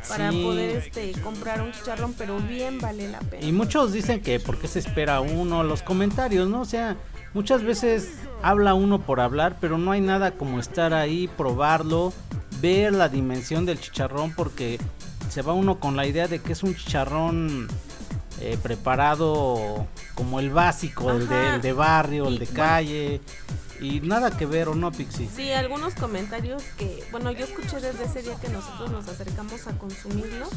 [0.07, 0.43] para Sí.
[0.43, 3.45] poder este comprar un chicharrón, pero bien vale la pena.
[3.45, 6.61] Y muchos dicen que por qué se espera uno, los comentarios, ¿no?
[6.61, 6.95] O sea,
[7.33, 8.09] muchas veces
[8.43, 12.13] habla uno por hablar, pero no hay nada como estar ahí, probarlo,
[12.61, 14.79] ver la dimensión del chicharrón, porque
[15.31, 17.67] se va uno con la idea de que es un chicharrón
[18.41, 21.55] eh, preparado como el básico, el de, Ajá.
[21.55, 22.59] el de barrio, el Y, de bueno.
[22.59, 23.21] calle,
[23.79, 25.29] y nada que ver, ¿o no, Pixie?
[25.33, 29.71] Sí, algunos comentarios que, bueno, yo escuché desde ese día que nosotros nos acercamos a
[29.77, 30.47] consumirlo.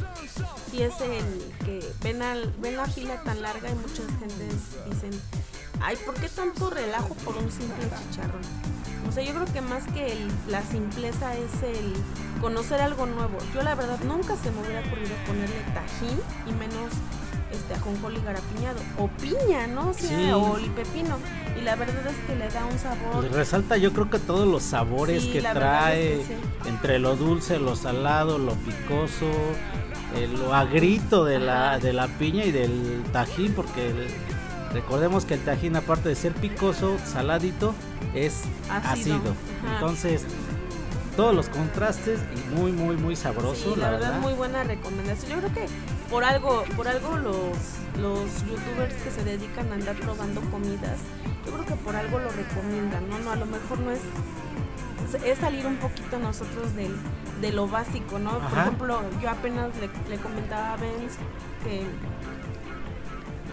[0.70, 1.24] Sí es el
[1.64, 4.54] que ven, al, ven la fila tan larga y muchas gentes
[4.90, 5.18] dicen,
[5.80, 8.42] ay, ¿por qué tanto relajo por un simple chicharrón?
[9.08, 11.92] O sea, yo creo que más que el- la simpleza es el
[12.40, 13.38] conocer algo nuevo.
[13.54, 16.92] Yo la verdad nunca se me hubiera ocurrido ponerle tajín y menos
[17.52, 19.90] este ajonjolí garapiñado o piña, ¿no?
[19.90, 20.30] O, sea, Sí.
[20.32, 21.16] o el pepino.
[21.56, 24.48] Y la verdad es que le da un sabor Le resalta yo creo que todos
[24.48, 26.40] los sabores Sí, que trae, es que sí.
[26.68, 29.26] entre lo dulce, lo salado, lo picoso,
[30.16, 34.08] eh, lo agrito de la, de la piña y del tajín, porque el-
[34.74, 37.74] recordemos que el tajín aparte de ser picoso, saladito,
[38.14, 39.20] es ácido.
[39.74, 40.24] Entonces,
[41.16, 44.20] todos los contrastes y muy, muy, muy sabroso, Sí, la, la verdad, verdad.
[44.20, 45.30] muy buena recomendación.
[45.30, 45.66] Yo creo que
[46.10, 47.56] por algo, por algo los,
[48.00, 50.98] los youtubers que se dedican a andar probando comidas,
[51.46, 53.18] yo creo que por algo lo recomiendan, ¿no?
[53.20, 54.00] No, a lo mejor no es
[55.24, 56.96] es salir un poquito nosotros del,
[57.40, 58.38] de lo básico, ¿no?
[58.48, 61.12] Por ejemplo, yo apenas le, le comentaba a Benz
[61.62, 61.84] que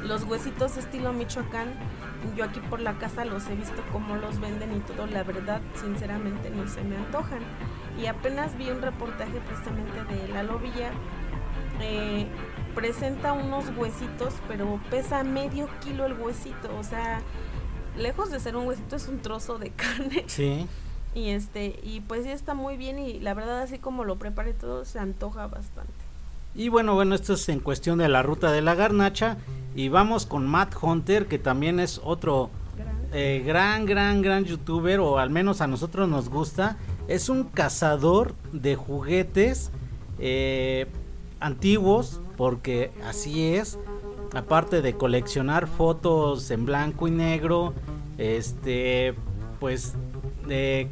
[0.03, 1.73] los huesitos estilo Michoacán,
[2.35, 5.61] yo aquí por la casa los he visto cómo los venden y todo, la verdad,
[5.75, 7.41] sinceramente no se me antojan.
[8.01, 10.93] Y apenas vi un reportaje precisamente de Lalo Villar
[11.81, 12.27] eh,
[12.75, 16.75] presenta unos huesitos, pero pesa medio kilo el huesito.
[16.77, 17.21] O sea,
[17.97, 20.23] lejos de ser un huesito, es un trozo de carne.
[20.27, 20.67] Sí.
[21.13, 24.53] Y este, y pues sí está muy bien y la verdad así como lo preparé
[24.53, 25.91] todo se antoja bastante.
[26.53, 29.37] Y bueno, bueno, esto es en cuestión de la ruta de la garnacha.
[29.73, 32.49] Y vamos con Matt Hunter, que también es otro
[33.13, 36.77] eh, gran, gran, gran youtuber, o al menos a nosotros nos gusta.
[37.07, 39.71] Es un cazador de juguetes
[40.19, 40.87] eh,
[41.39, 43.79] antiguos, porque así es.
[44.33, 47.73] Aparte de coleccionar fotos en blanco y negro,
[48.17, 49.13] este,
[49.59, 49.93] pues,
[50.47, 50.89] de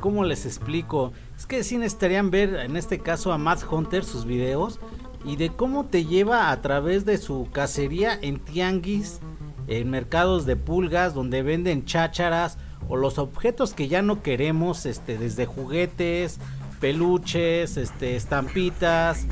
[0.00, 1.12] ¿cómo les explico?
[1.38, 4.78] Es que sí necesitarían ver en este caso a Matt Hunter sus videos
[5.24, 9.20] y de cómo te lleva a través de su cacería en tianguis,
[9.66, 12.58] en mercados de pulgas donde venden chácharas
[12.88, 16.38] o los objetos que ya no queremos, este, desde juguetes,
[16.80, 19.26] peluches, este, estampitas,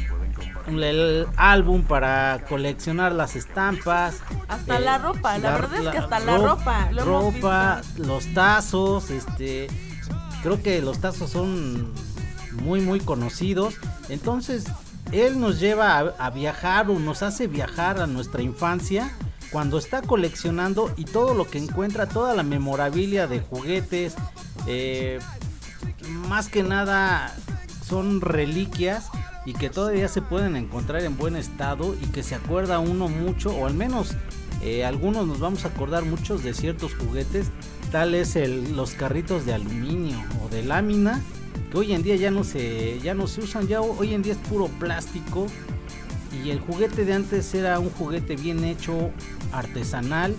[0.68, 4.20] el álbum para coleccionar las estampas.
[4.48, 6.92] Hasta eh, la ropa, la, verdad es que hasta la ropa.
[6.92, 9.66] Lo ropa, los tazos, este,
[10.42, 11.92] creo que los tazos son
[12.62, 13.74] muy muy conocidos.
[14.08, 14.66] Entonces
[15.12, 19.10] él nos lleva a, viajar o nos hace viajar a nuestra infancia
[19.50, 24.14] cuando está coleccionando y todo lo que encuentra, toda la memorabilia de juguetes,
[24.66, 25.18] eh,
[26.28, 27.34] más que nada
[27.84, 29.08] son reliquias
[29.44, 33.50] y que todavía se pueden encontrar en buen estado y que se acuerda uno mucho,
[33.54, 34.14] o al menos
[34.62, 37.50] eh, algunos nos vamos a acordar muchos de ciertos juguetes,
[37.90, 41.20] tal es el, los carritos de aluminio o de lámina,
[41.70, 44.32] que hoy en día ya no se, ya no se usan, ya hoy en día
[44.32, 45.46] es puro plástico
[46.44, 49.10] y el juguete de antes era un juguete bien hecho,
[49.52, 50.34] artesanal,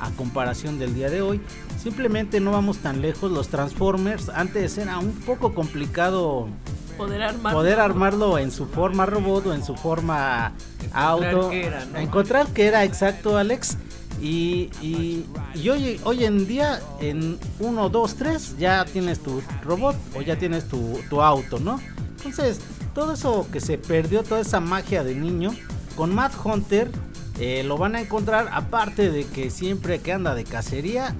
[0.00, 1.40] a comparación del día de hoy.
[1.82, 3.30] Simplemente no vamos tan lejos.
[3.30, 6.48] Los Transformers antes era un poco complicado
[6.96, 7.52] Poder armar.
[7.52, 10.52] poder armarlo en su forma robot o en su forma
[10.92, 11.50] auto.
[11.50, 11.98] qué era, ¿no?
[11.98, 13.76] Encontrar que era exacto, Alex.
[14.20, 19.96] Y, y- y hoy, hoy en día, en 1, 2, 3, ya tienes tu robot
[20.16, 21.80] o ya tienes tu, tu auto, ¿no?
[22.24, 22.60] Entonces,
[22.94, 25.54] todo eso que se perdió, toda esa magia de niño,
[25.96, 26.90] con Matt Hunter
[27.38, 31.14] eh, lo van a encontrar, aparte de que siempre que anda de cacería,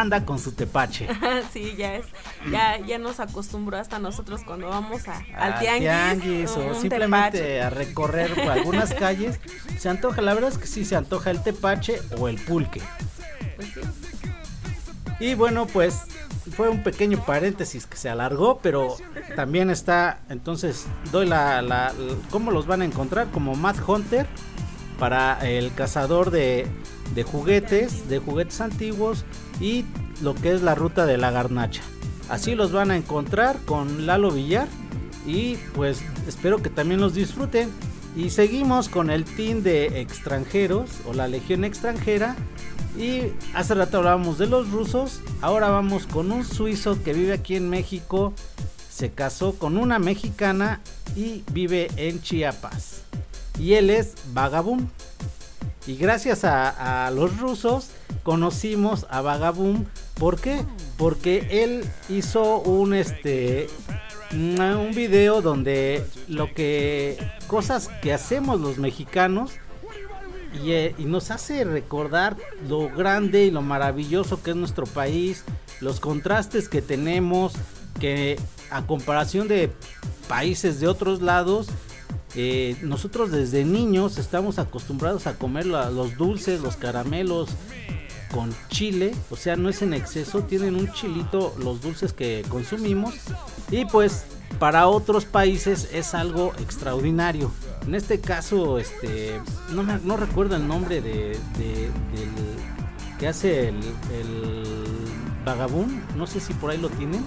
[0.00, 1.08] anda con su tepache.
[1.52, 2.06] sí, ya es,
[2.50, 6.74] ya, ya nos acostumbró hasta nosotros cuando vamos a, al a tianguis, tianguis un- o
[6.74, 7.62] simplemente tepache.
[7.62, 9.38] a recorrer por algunas calles.
[9.78, 12.80] Se antoja, la verdad es que sí se antoja el tepache o el pulque.
[13.56, 13.80] Pues sí.
[15.20, 16.02] Y bueno, pues
[16.56, 18.96] fue un pequeño paréntesis que se alargó, pero
[19.36, 24.26] también está, entonces doy la, la, la- cómo los van a encontrar como Matt Hunter
[24.98, 26.66] para el cazador de,
[27.14, 29.24] de juguetes, de juguetes antiguos
[29.60, 29.84] y
[30.22, 31.82] lo que es la ruta de la garnacha.
[32.28, 34.68] Así los van a encontrar con Lalo Villar
[35.26, 37.70] y pues espero que también los disfruten.
[38.16, 42.36] Y seguimos con el team de extranjeros o la legión extranjera.
[42.96, 47.56] Y hace rato hablábamos de los rusos, ahora vamos con un suizo que vive aquí
[47.56, 48.32] en México,
[48.88, 50.80] se casó con una mexicana
[51.16, 53.02] y vive en Chiapas.
[53.58, 54.86] Y él es Vagabum.
[55.86, 57.90] Y gracias a, los rusos
[58.22, 59.84] conocimos a Vagabum.
[60.18, 60.64] ¿Por qué?
[60.96, 63.68] Porque él hizo un este
[64.32, 69.52] un video donde lo que cosas que hacemos los mexicanos
[70.64, 72.36] eh, y nos hace recordar
[72.68, 75.44] lo grande y lo maravilloso que es nuestro país,
[75.80, 77.52] los contrastes que tenemos,
[78.00, 78.38] que
[78.70, 79.70] a comparación de
[80.28, 81.68] países de otros lados,
[82.34, 87.50] eh, nosotros desde niños estamos acostumbrados a comer los dulces, los caramelos
[88.32, 93.14] con chile, o sea, no es en exceso, tienen un chilito los dulces que consumimos
[93.70, 94.24] y pues
[94.58, 97.52] para otros países es algo extraordinario.
[97.86, 99.40] En este caso, este,
[99.72, 101.90] no, recuerdo el nombre de, de-
[103.18, 103.76] que hace el,
[104.12, 104.64] el
[106.16, 107.24] no sé si por ahí lo tienen,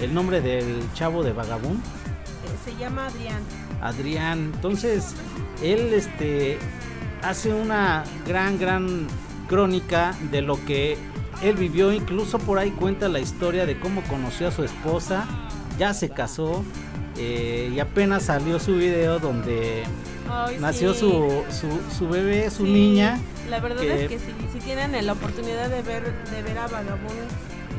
[0.00, 1.76] el nombre del chavo de vagabún.
[1.76, 3.42] Eh, se llama Adrián.
[3.82, 4.52] Adrián.
[4.54, 5.14] Entonces,
[5.62, 6.58] él este
[7.22, 9.06] hace una gran, gran
[9.48, 10.96] crónica de lo que
[11.42, 11.92] él vivió.
[11.92, 15.26] Incluso por ahí cuenta la historia de cómo conoció a su esposa.
[15.78, 16.64] Ya se casó.
[17.18, 19.84] eh, y apenas salió su video donde
[20.30, 21.00] Ay, nació sí.
[21.00, 23.18] su, su, su bebé, su Sí, niña.
[23.48, 26.66] La verdad que- es que si, si tienen la oportunidad de ver, de ver a
[26.66, 27.24] Vagabundo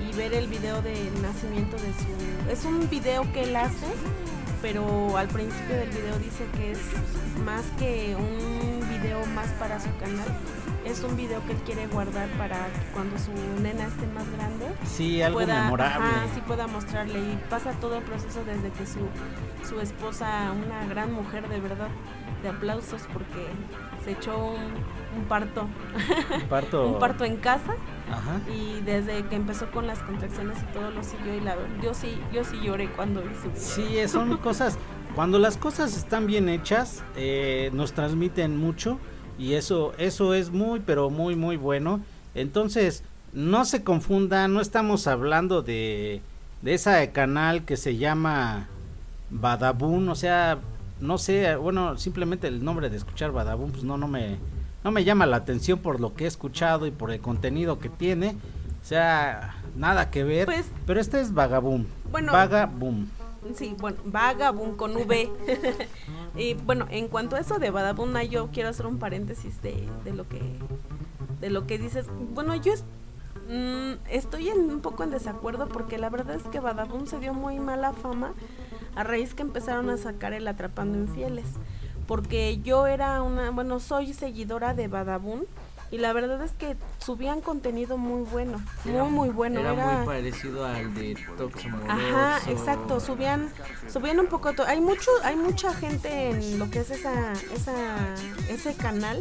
[0.09, 2.51] y ver el video del nacimiento de su...
[2.51, 3.85] Es un video que él hace,
[4.61, 6.79] pero al principio del video dice que es
[7.45, 10.27] más que un video más para su canal.
[10.85, 13.31] Es un video que él quiere guardar para que cuando su
[13.61, 16.07] nena esté más grande Sí, algo pueda, memorable.
[16.07, 18.99] ajá, sí pueda mostrarle y pasa todo el proceso desde que su,
[19.67, 21.89] su esposa, una gran mujer de verdad,
[22.41, 23.47] de aplausos porque
[24.07, 25.67] se echó un, un parto,
[26.33, 26.87] Un parto.
[26.87, 27.73] un parto en casa
[28.09, 28.39] Ajá.
[28.49, 32.17] y desde que empezó con las contracciones y todo lo siguió y la yo sí,
[32.33, 33.55] yo sí lloré cuando vi su video.
[33.57, 34.77] Sí, eh, son cosas.
[35.13, 38.97] Cuando las cosas están bien hechas, eh, nos transmiten mucho
[39.37, 41.99] y eso, eso es muy, pero muy, muy bueno.
[42.33, 43.03] Entonces,
[43.33, 46.21] no se confunda, no estamos hablando de,
[46.61, 48.67] de esa canal que se llama
[49.31, 50.59] Badabun, o sea,
[50.99, 54.37] no sé, bueno, simplemente el nombre de escuchar Badabun, pues no, no me,
[54.83, 57.89] no me llama la atención por lo que he escuchado y por el contenido que
[57.89, 58.35] tiene.
[58.81, 60.45] O sea, nada que ver.
[60.45, 61.85] Pues- pero este es Vagaboom.
[62.11, 62.31] Bueno.
[62.31, 63.07] Vagaboom.
[63.53, 65.29] Sí, bueno, Vagabun con V.
[66.37, 70.13] y bueno, en cuanto a eso de Badabun, yo quiero hacer un paréntesis de, de
[70.13, 70.41] lo que
[71.39, 72.07] de lo que dices.
[72.33, 72.83] Bueno, yo es-
[73.49, 77.33] mm, estoy en, un poco en desacuerdo porque la verdad es que Badabun se dio
[77.33, 78.33] muy mala fama
[78.97, 81.45] a raíz que empezaron a sacar el Atrapando Infieles.
[82.07, 85.45] Porque yo era una, bueno, soy seguidora de Badabun
[85.91, 89.59] y la verdad es que subían contenido muy bueno, Era- muy muy bueno.
[89.59, 93.49] Era, era- muy parecido al de Toxo Ajá, exacto, subían,
[93.91, 97.97] subían un poco, to- hay mucho, hay mucha gente en lo que es esa, esa,
[98.49, 99.19] ese canal,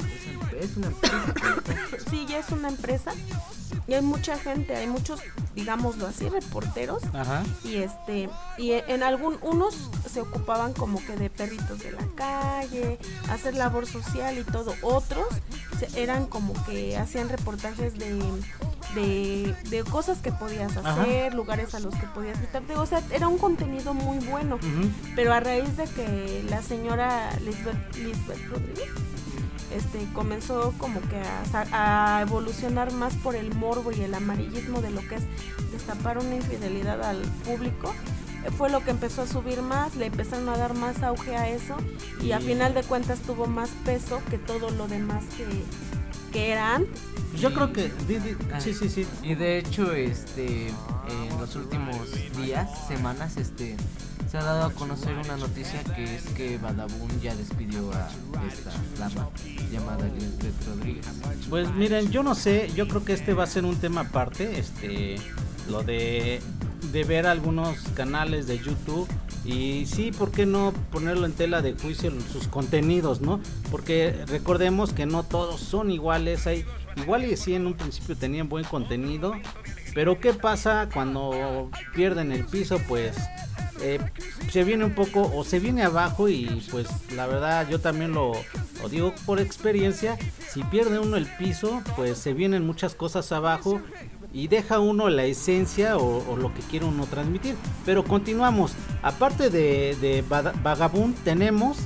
[0.61, 1.25] Es una empresa.
[2.11, 3.13] sí, ya es una empresa,
[3.87, 5.21] y hay mucha gente, hay muchos,
[5.55, 7.43] digámoslo así, reporteros, Ajá.
[7.63, 12.99] y este, y en algún, unos se ocupaban como que de perritos de la calle,
[13.31, 15.27] hacer labor social y todo, otros
[15.79, 18.19] se- eran como que hacían reportajes de,
[18.95, 21.03] de, de cosas que podías Ajá.
[21.03, 24.59] hacer, lugares a los que podías visitarte, o sea, era un contenido muy bueno,
[25.15, 28.91] pero a raíz de que la señora Lisbeth, Lisbeth Rodríguez
[29.75, 31.21] este, comenzó como que
[31.73, 35.23] a, evolucionar más por el morbo y el amarillismo de lo que es
[35.73, 37.93] destapar una infidelidad al público.
[38.45, 41.49] eh, Fue lo que empezó a subir más, le empezaron a dar más auge a
[41.51, 41.77] eso
[42.23, 45.45] y a final de cuentas tuvo más peso que todo lo demás que,
[46.37, 47.01] que era antes.
[47.41, 47.91] Yo creo que.
[48.07, 48.61] di- di- Ah.
[48.61, 49.07] sí, sí, sí.
[49.23, 51.97] Y de hecho, este, en los últimos
[52.37, 53.77] días, semanas, este,
[54.31, 58.09] se ha dado a conocer una noticia que es que Badabun ya despidió a
[58.53, 59.29] esta dama
[59.73, 61.07] llamada Lisbeth Rodríguez.
[61.49, 64.59] Pues miren, yo no sé, yo creo que este va a ser un tema aparte,
[64.59, 65.17] este,
[65.71, 66.41] lo de,
[66.93, 69.09] de ver algunos canales de YouTube
[69.45, 73.41] y sí, ¿por qué no ponerlo en tela de juicio sus contenidos, no?
[73.71, 76.65] Porque recordemos que no todos son iguales, hay
[76.97, 79.35] igual y sí en un principio tenían buen contenido,
[79.95, 82.81] pero ¿qué pasa cuando pierden el piso?
[82.89, 83.17] Pues
[83.81, 84.01] eh,
[84.51, 88.33] se viene un poco o se viene abajo y pues la verdad yo también lo,
[88.83, 90.17] lo digo por experiencia,
[90.49, 93.81] si pierde uno el piso pues se vienen muchas cosas abajo
[94.37, 97.55] y deja uno la esencia o, o lo que quiere uno transmitir.
[97.87, 100.23] Pero continuamos, aparte de, de
[100.63, 101.79] Vagabund tenemos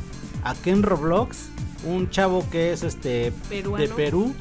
[0.43, 1.49] a Ken Roblox,
[1.87, 3.87] un chavo que es este Peruano.
[3.87, 4.35] de Perú.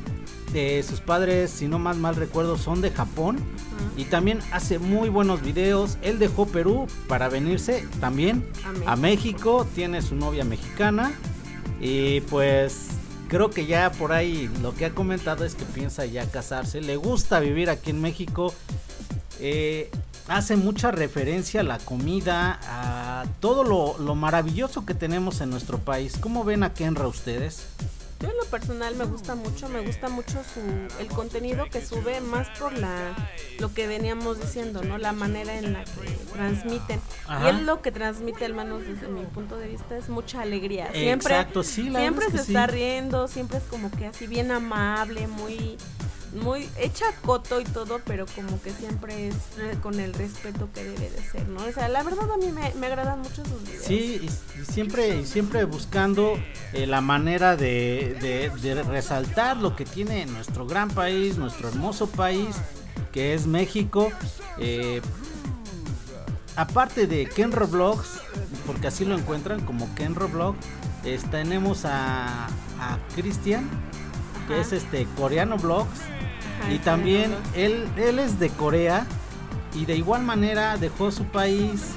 [0.51, 3.37] De sus padres, si no más mal recuerdo, son de Japón
[3.95, 5.99] y también hace muy buenos videos.
[6.01, 8.43] Él dejó Perú para venirse también
[8.87, 9.67] A a México.
[9.75, 11.11] Tiene su novia mexicana
[11.79, 12.87] y pues
[13.29, 16.81] creo que ya por ahí lo que ha comentado es que piensa ya casarse.
[16.81, 18.53] Le gusta vivir aquí en México.
[19.39, 19.89] Eh,
[20.27, 25.77] hace mucha referencia a la comida, a todo lo, lo maravilloso que tenemos en nuestro
[25.77, 26.17] país.
[26.19, 27.67] ¿Cómo ven a Kenra ustedes?
[28.19, 30.59] Yo en lo personal me gusta mucho, me gusta mucho su
[30.99, 33.15] el contenido que sube más por la
[33.59, 34.97] lo que veníamos diciendo, ¿no?
[34.97, 36.99] La manera en la que transmiten.
[37.27, 37.45] Ajá.
[37.45, 40.91] Y él lo que transmite, al menos desde mi punto de vista, es mucha alegría.
[40.91, 42.71] Siempre Exacto, sí, la siempre se es que está sí.
[42.73, 45.77] riendo, siempre es como que así bien amable, muy
[46.33, 50.83] muy hecha coto y todo, pero como que siempre es eh, con el respeto que
[50.83, 51.63] debe de ser, ¿no?
[51.65, 53.83] O sea, la verdad a mí me, me agradan mucho sus videos.
[53.83, 56.39] Sí, y, y siempre, y siempre buscando
[56.73, 62.07] eh, la manera de, de- de resaltar lo que tiene nuestro gran país, nuestro hermoso
[62.07, 62.55] país,
[63.11, 64.11] que es México.
[64.59, 65.01] Eh,
[66.55, 68.19] aparte de Ken Roblox,
[68.67, 70.57] porque así lo encuentran como Ken Roblox,
[71.05, 73.67] es- tenemos a, a Cristian,
[74.47, 74.61] que Ajá.
[74.61, 75.89] es este coreano vlogs.
[76.61, 79.05] Ajá, Y también él, él es de Corea
[79.73, 81.91] y de igual manera dejó su país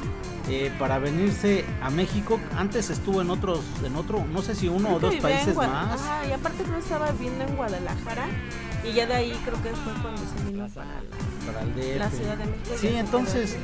[0.48, 2.38] eh, para venirse a México.
[2.56, 6.00] Antes estuvo en otros, en otro, no sé si uno o dos países más.
[6.00, 8.26] Ajá, y aparte que estaba viviendo en Guadalajara
[8.84, 11.98] y ya de ahí creo que fue cuando se vino para la, Para el DF.
[11.98, 12.76] la Ciudad de México.
[12.76, 13.56] Sí, entonces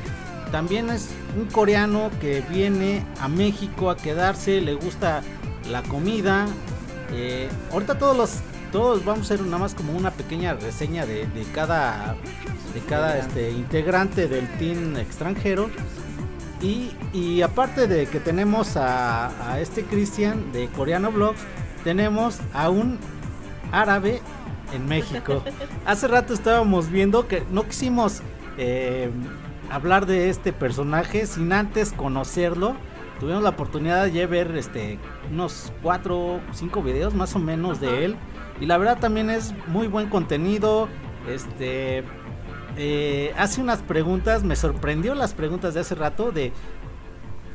[0.51, 5.21] también es un coreano que viene a México a quedarse, le gusta
[5.69, 6.47] la comida
[7.11, 8.31] Eh, ahorita todos los
[8.71, 12.15] todos vamos a hacer nada más como una pequeña reseña de, de cada
[12.73, 15.69] de cada este integrante del team extranjero.
[16.61, 21.39] Y, y aparte de que tenemos a, a este Cristian de Coreano Vlogs
[21.83, 22.99] tenemos a un
[23.71, 24.21] árabe
[24.73, 25.41] en México.
[25.85, 28.21] Hace rato estábamos viendo que no quisimos
[28.57, 29.09] eh,
[29.71, 32.75] hablar de este personaje sin antes conocerlo.
[33.21, 34.99] Tuvimos la oportunidad de ver este
[35.31, 38.17] unos cuatro o cinco videos más o menos de él
[38.59, 40.87] y la verdad también es muy buen contenido
[41.27, 42.03] este
[42.77, 46.51] eh, hace unas preguntas me sorprendió las preguntas de hace rato de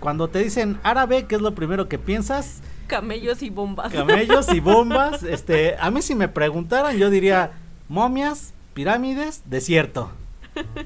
[0.00, 3.92] cuando te dicen árabe qué es lo primero que piensas Camellos y bombas.
[3.92, 7.52] camellos y bombas este a mí si me preguntaran yo diría
[7.88, 10.10] momias pirámides desierto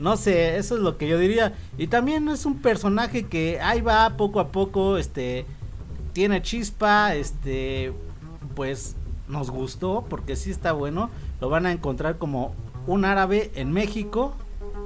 [0.00, 1.54] no sé, eso es lo que yo diría.
[1.76, 5.44] Y también es un personaje que ahí va poco a poco, este,
[6.12, 7.92] tiene chispa, este,
[8.54, 8.96] pues
[9.28, 11.10] nos gustó porque sí está bueno.
[11.40, 12.54] Lo van a encontrar como
[12.86, 14.34] un árabe en México.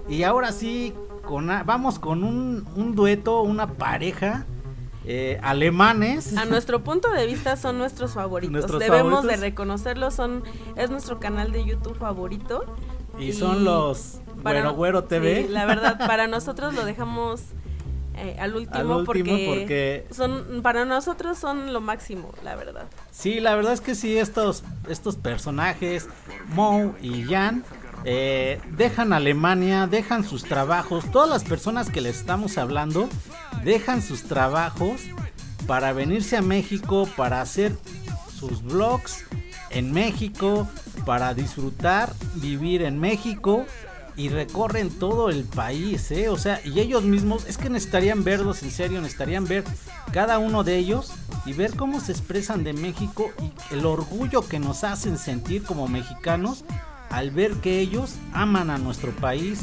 [0.08, 0.92] Y ahora sí,
[1.24, 4.46] con, vamos con un, un dueto, una pareja.
[5.04, 6.36] eh, alemanes.
[6.36, 8.52] A nuestro punto de vista son nuestros favoritos.
[8.52, 9.40] Nuestros Debemos favoritos.
[9.40, 10.44] de reconocerlo, son
[10.76, 12.64] es nuestro canal de YouTube favorito.
[13.18, 15.42] Y son los Güero Güero TV.
[15.46, 17.42] Sí, la verdad, para nosotros lo dejamos
[18.16, 22.86] eh, al último, Al último porque, porque- son para nosotros son lo máximo, la verdad.
[23.10, 26.08] Sí, la verdad es que sí, estos, estos personajes,
[26.48, 27.64] Mo y Jan,
[28.04, 33.08] eh, dejan Alemania, dejan sus trabajos, todas las personas que les estamos hablando,
[33.64, 35.00] dejan sus trabajos
[35.66, 37.76] para venirse a México, para hacer
[38.34, 39.24] sus vlogs
[39.70, 40.68] en México,
[41.06, 43.64] para disfrutar, vivir en México
[44.16, 46.28] y recorren todo el país, ¿eh?
[46.28, 49.64] O sea, y ellos mismos, es que necesitarían verlos en serio, necesitarían ver
[50.12, 51.12] cada uno de ellos
[51.46, 55.88] y ver cómo se expresan de México y el orgullo que nos hacen sentir como
[55.88, 56.64] mexicanos
[57.10, 59.60] al ver que ellos aman a nuestro país,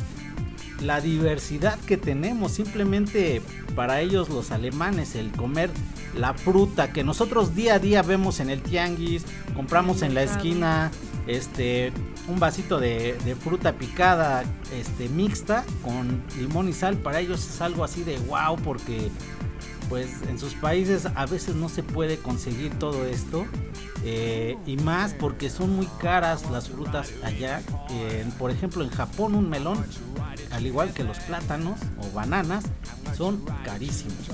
[0.82, 3.42] la diversidad que tenemos, simplemente
[3.76, 5.70] para ellos los alemanes, el comer
[6.16, 9.26] la fruta que nosotros día a día vemos en el tianguis,
[9.56, 10.92] compramos en la esquina,
[11.28, 11.92] este,
[12.30, 17.62] un vasito de, de fruta picada, este, mixta con limón y sal, para ellos es
[17.62, 19.10] algo así de wow, porque
[19.90, 23.48] pues en sus países a veces no se puede conseguir todo esto
[24.06, 27.62] eh, y más porque son muy caras las frutas allá.
[28.38, 29.84] Por ejemplo, en Japón un melón,
[30.52, 32.66] al igual que los plátanos o bananas,
[33.18, 34.30] son carísimos.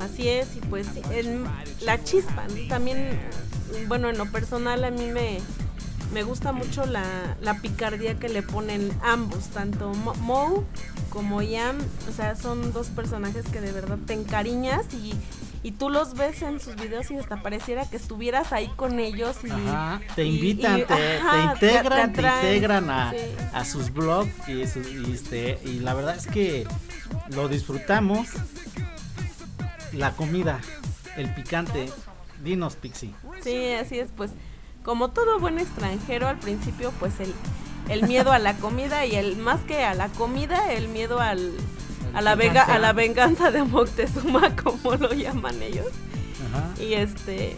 [0.00, 1.44] Así es, y pues en
[1.82, 3.18] la chispa, también,
[3.88, 5.38] bueno, en lo personal a mí me,
[6.12, 10.64] me gusta mucho la, la picardía que le ponen ambos, tanto Mo, Mo
[11.10, 11.78] como Yam,
[12.08, 15.14] o sea, son dos personajes que de verdad te encariñas y,
[15.62, 19.36] y tú los ves en sus videos y hasta pareciera que estuvieras ahí con ellos
[19.44, 23.16] y Ajá, te invitan, y- te, ajá, te integran, te, atraen, integran a, sí.
[23.52, 26.66] a sus blogs y, sus- y este, y la verdad es que
[27.30, 28.28] lo disfrutamos.
[29.92, 30.60] La comida,
[31.16, 31.88] el picante.
[32.44, 33.14] Dinos, Pixie.
[33.42, 34.30] Sí, así es, pues
[34.86, 37.34] como todo buen extranjero al principio pues el,
[37.88, 41.54] el miedo a la comida y el más que a la comida, el miedo al,
[42.14, 45.88] a, la venga, a la venganza de Moctezuma como lo llaman ellos.
[46.48, 46.80] Ajá.
[46.80, 47.56] Y este,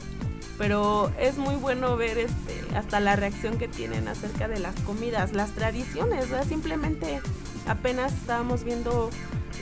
[0.57, 5.35] pero es muy bueno ver este hasta la reacción que tienen acerca de las comidas,
[5.35, 6.49] las tradiciones, ¿verdad?
[6.49, 7.21] simplemente
[7.67, 9.11] apenas estábamos viendo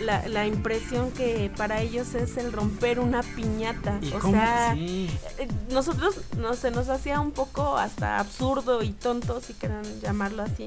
[0.02, 3.98] la, la impresión que para ellos es el romper una piñata.
[4.02, 4.32] ¿Y o cómo?
[4.34, 5.10] sea, Sí.
[5.38, 10.42] eh, nosotros no se nos hacía un poco hasta absurdo y tonto, si quieren llamarlo
[10.42, 10.66] así,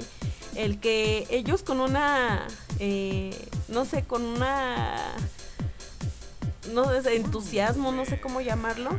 [0.56, 2.46] el que ellos con una,
[2.78, 3.36] eh,
[3.68, 4.96] no sé, con una,
[6.72, 8.90] no sé, entusiasmo, no sé cómo llamarlo,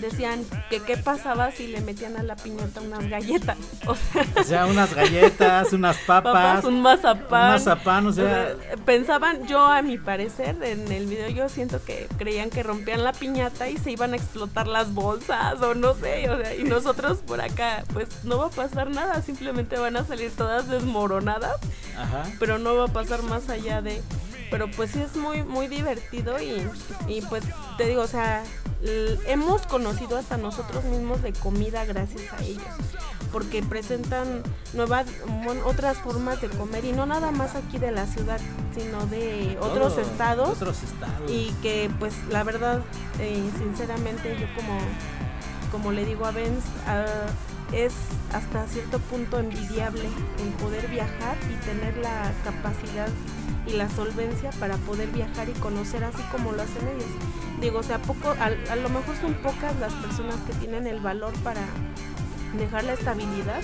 [0.00, 3.56] decían que qué pasaba si le metían a la piñata unas galletas,
[3.86, 7.46] o sea, O sea, unas galletas, unas papas, papas, un mazapán.
[7.46, 8.54] un mazapán, o sea,
[8.84, 13.12] pensaban, yo a mi parecer, en el video yo siento que creían que rompían la
[13.12, 17.18] piñata y se iban a explotar las bolsas o no sé, o sea, y nosotros
[17.18, 21.56] por acá, pues no va a pasar nada, simplemente van a salir todas desmoronadas,
[21.96, 22.24] ajá.
[22.38, 24.02] pero no va a pasar más allá de...
[24.48, 26.64] Pero pues sí es muy, muy divertido y,
[27.08, 27.42] y pues
[27.76, 28.44] te digo, o sea,
[29.26, 32.62] hemos conocido hasta nosotros mismos de comida gracias a ellos
[33.32, 34.42] porque presentan
[34.74, 35.06] nuevas
[35.64, 38.40] otras formas de comer y no nada más aquí de la ciudad
[38.74, 41.30] sino de otros Todo, estados Otros estados.
[41.30, 42.82] y que pues la verdad
[43.18, 44.78] eh, sinceramente yo como
[45.72, 47.04] como le digo a Benz ah,
[47.72, 47.94] es
[48.32, 50.04] hasta cierto punto envidiable
[50.38, 53.08] el poder viajar y tener la capacidad
[53.66, 57.08] y la solvencia para poder viajar y conocer así como lo hacen ellos
[57.60, 61.00] digo, o sea, poco, a, a lo mejor son pocas las personas que tienen el
[61.00, 61.62] valor para
[62.58, 63.60] dejar la estabilidad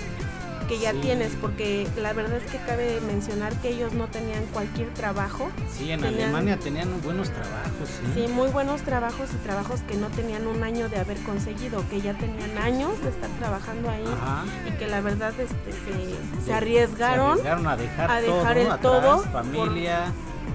[0.67, 0.99] que ya Sí.
[1.01, 5.49] tienes, porque la verdad es que cabe mencionar que ellos no tenían cualquier trabajo.
[5.69, 7.89] Sí, en Tenían- Alemania tenían buenos trabajos.
[7.89, 8.11] ¿sí?
[8.13, 11.99] Sí, muy buenos trabajos y trabajos que no tenían un año de haber conseguido, que
[11.99, 14.45] ya tenían años de estar trabajando ahí Ajá.
[14.65, 17.39] y que la verdad este, se, se Se arriesgaron.
[17.67, 20.13] a dejar, a todo, el atrás, todo por- familia,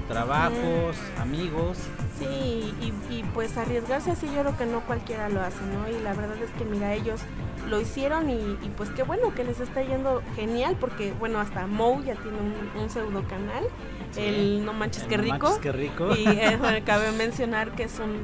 [0.09, 1.76] trabajos, amigos.
[2.19, 5.89] Sí, y, y pues arriesgarse así yo creo que no cualquiera lo hace, ¿no?
[5.89, 7.21] Y la verdad es que mira, ellos
[7.69, 11.66] lo hicieron y, y pues qué bueno que les está yendo genial porque bueno, hasta
[11.66, 13.64] Moe ya tiene un, un pseudo canal,
[14.11, 14.23] Sí.
[14.23, 15.37] el No Manches El Qué Rico.
[15.39, 16.16] Manches Qué Rico.
[16.16, 18.23] Y eh, bueno, cabe mencionar que es un,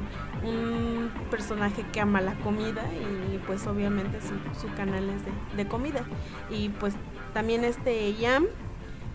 [0.49, 5.69] un personaje que ama la comida y pues obviamente su, su canal es de, de
[5.69, 6.03] comida.
[6.49, 6.95] Y pues
[7.35, 8.47] también este Yam,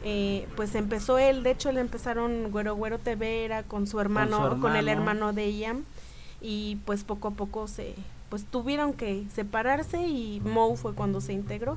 [0.05, 4.59] eh, pues empezó él, de hecho le empezaron Güero Güero TV, era con su hermano,
[4.61, 5.33] con, el hermano.
[5.33, 5.85] de Yam
[6.41, 7.95] y pues poco a poco se
[8.31, 11.77] pues tuvieron que separarse y Moe fue cuando se integró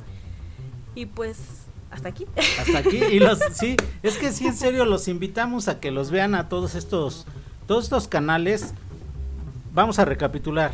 [0.95, 1.63] y pues
[1.93, 2.25] hasta aquí.
[2.59, 2.97] Hasta aquí.
[2.97, 6.49] Y los, sí, es que sí, en serio, los invitamos a que los vean a
[6.49, 7.25] todos estos,
[7.67, 8.73] todos estos canales.
[9.73, 10.71] Vamos a recapitular.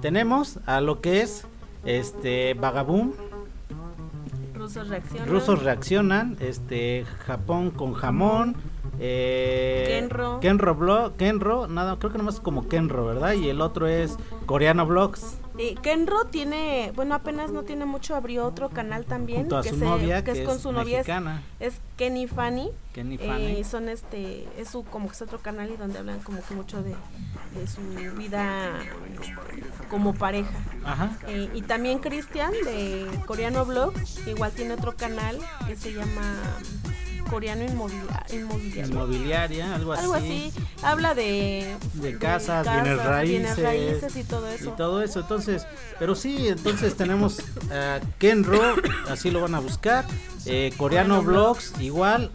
[0.00, 1.44] Tenemos a lo que es
[1.84, 3.12] este Vagaboom,
[4.60, 5.28] Rusos reaccionan.
[5.28, 8.56] rusos reaccionan, este Japón con jamón,
[8.98, 10.38] eh, Kenro.
[10.40, 13.32] Kenro Blog, Kenro, nada, creo que nomás como Kenro, ¿verdad?
[13.32, 15.38] Y el otro es Coreano Vlogs.
[15.62, 19.40] Eh, Kenro tiene, bueno, apenas no tiene mucho, abrió otro canal también.
[19.42, 21.42] Junto que su se- novia, que, que es con su novia, es, mexicana.
[21.60, 22.70] es Kenny Fanny.
[22.94, 23.64] Kenny Eh, Fanny.
[23.64, 26.82] son este, es su, como que es otro canal y donde hablan como que mucho
[26.82, 26.94] de,
[27.54, 27.82] de su
[28.16, 28.78] vida
[29.90, 30.50] como pareja.
[30.82, 31.18] Ajá.
[31.28, 36.40] Eh, y también Cristian de Coreano Vlogs, igual tiene otro canal que se llama
[37.30, 38.86] Coreano Inmobilia- Inmobiliario.
[38.92, 40.02] Inmobiliaria, algo así.
[40.02, 40.52] Algo así.
[40.82, 44.64] Habla de, de casas, raíces, bienes raíces y todo eso.
[44.70, 45.20] y todo eso.
[45.20, 45.66] Entonces,
[45.98, 47.38] pero sí, entonces tenemos
[47.72, 48.60] a Kenro,
[49.08, 50.04] así lo van a buscar.
[50.46, 52.30] eh, Coreano Coreano Vlogs, igual.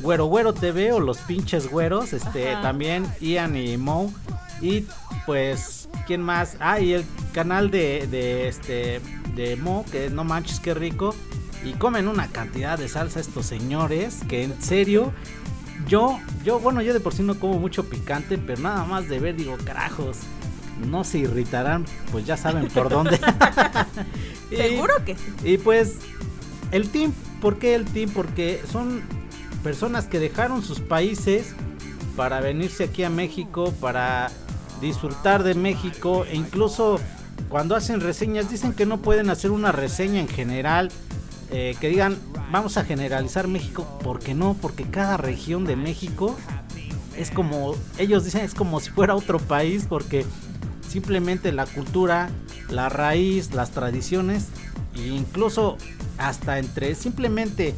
[0.00, 2.60] Güero Güero TV o los pinches güeros, este Ajá.
[2.62, 4.12] también Ian y Mo.
[4.60, 4.84] Y
[5.24, 6.56] pues, ¿quién más?
[6.60, 9.00] Ah, y el canal de, de este
[9.34, 11.14] de Mo, que no manches qué rico.
[11.66, 15.12] Y comen una cantidad de salsa estos señores, que en serio,
[15.88, 19.18] yo, yo, bueno, yo de por sí no como mucho picante, pero nada más de
[19.18, 20.18] ver digo, carajos,
[20.88, 23.18] no se irritarán, pues ya saben por dónde.
[24.48, 25.32] Y- Seguro que sí.
[25.42, 25.96] y pues
[26.70, 28.10] el team, ¿por qué el team?
[28.10, 29.02] Porque son
[29.64, 31.52] personas que dejaron sus países
[32.14, 34.30] para venirse aquí a México, para
[34.80, 37.00] disfrutar de México e incluso
[37.48, 40.92] cuando hacen reseñas dicen que no pueden hacer una reseña en general,
[41.50, 42.18] eh, que digan
[42.50, 46.36] vamos a generalizar México, porque no, porque cada región de México
[47.16, 50.24] es como, ellos dicen es como si fuera otro país porque
[50.88, 52.30] simplemente la cultura,
[52.68, 54.48] la raíz, las tradiciones
[54.94, 55.76] e incluso
[56.18, 57.74] hasta entre simplemente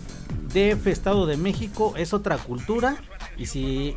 [0.53, 2.97] DF Estado de México es otra cultura
[3.37, 3.97] y si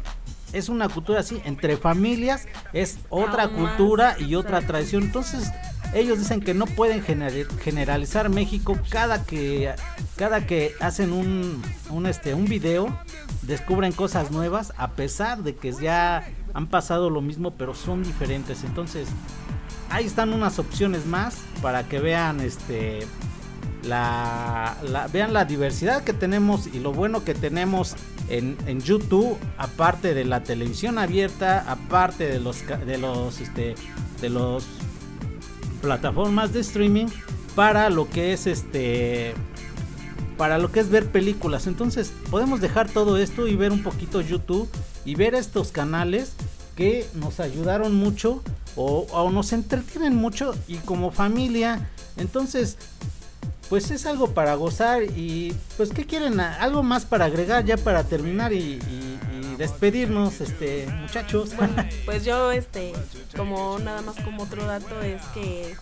[0.54, 5.04] es una cultura así entre familias es otra cultura y otra tradición.
[5.04, 5.52] Entonces
[5.94, 8.78] ellos dicen que no pueden gener- generalizar México.
[8.90, 9.74] Cada que
[10.16, 12.96] cada que hacen un, un este un video
[13.42, 18.64] descubren cosas nuevas a pesar de que ya han pasado lo mismo pero son diferentes.
[18.64, 19.08] Entonces
[19.90, 23.00] ahí están unas opciones más para que vean este
[23.84, 27.96] la, la- vean la diversidad que tenemos y lo bueno que tenemos
[28.30, 33.76] en, en YouTube aparte de la televisión abierta aparte de los de los este
[34.22, 34.66] de los
[35.82, 37.08] plataformas de streaming
[37.56, 39.34] para lo que es este
[40.38, 41.68] para lo que es ver películas.
[41.68, 44.70] Entonces podemos dejar todo esto y ver un poquito YouTube
[45.06, 46.34] y ver estos canales
[46.76, 48.42] que nos ayudaron mucho
[48.76, 51.90] o, o nos entretienen mucho y como familia.
[52.18, 52.78] Entonces
[53.70, 58.04] pues es algo para gozar y pues qué quieren algo más para agregar ya para
[58.04, 59.20] terminar y, y-
[59.62, 61.52] despedirnos este muchachos.
[62.06, 62.94] Pues yo, este,
[63.38, 65.76] como nada más como otro dato es que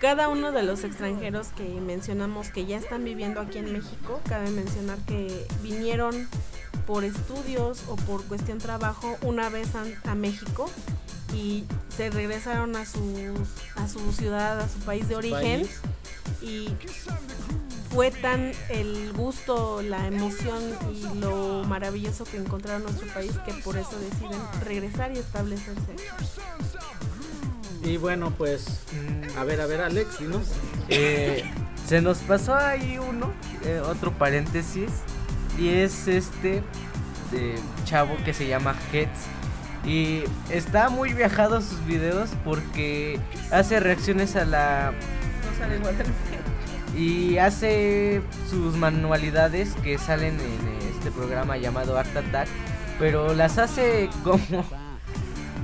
[0.00, 4.50] cada uno de los extranjeros que mencionamos que ya están viviendo aquí en México, cabe
[4.50, 6.28] mencionar que vinieron
[6.84, 10.68] por estudios o por cuestión trabajo una vez a, a México
[11.32, 11.64] y
[11.96, 13.32] se regresaron a su,
[13.76, 15.80] a su ciudad, a su país de origen País.
[16.42, 16.70] y
[17.90, 20.62] fue tan el gusto, la emoción
[20.92, 25.96] y lo maravilloso que encontraron nuestro país que por eso deciden regresar y establecerse.
[27.82, 28.80] Y bueno, pues
[29.38, 30.46] a ver, a ver Alex, dinos.
[30.88, 31.44] Eh,
[31.86, 33.32] se nos pasó ahí uno,
[33.64, 34.90] eh, otro paréntesis,
[35.58, 36.62] y es este
[37.30, 39.26] de chavo que se llama Heads.
[39.84, 43.20] Y está muy viajado sus videos porque
[43.52, 44.92] hace reacciones a la
[45.48, 46.45] Rosa de Guadalupe.
[46.96, 52.48] Y hace sus manualidades que salen en este programa llamado Art Attack,
[52.98, 54.40] pero las hace como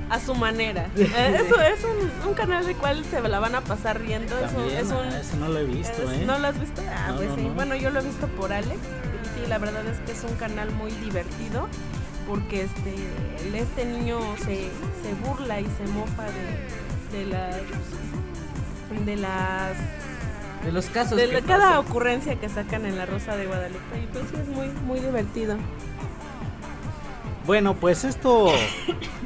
[0.09, 0.87] A su manera.
[0.95, 4.37] Eh, Eso es un, un canal de cual se la van a pasar riendo.
[4.37, 6.23] Es un- También, es un, ah, ese no lo he visto, es- ¿eh?
[6.25, 6.81] ¿No lo has visto?
[6.95, 7.41] Ah, No, pues no, sí.
[7.43, 7.53] no.
[7.55, 8.75] Bueno, yo lo he visto por Alex.
[8.77, 11.67] Y sí, la verdad es que es un canal muy divertido.
[12.27, 12.93] Porque este,
[13.57, 14.69] este niño se,
[15.01, 17.55] se burla y se mofa de, de las.
[19.05, 19.75] De las.
[20.65, 21.77] De los casos De que la- cada pasan.
[21.85, 23.99] ocurrencia que sacan en la Rosa de Guadalupe.
[24.01, 25.57] Y pues sí, es muy, muy divertido.
[27.45, 28.51] Bueno, pues esto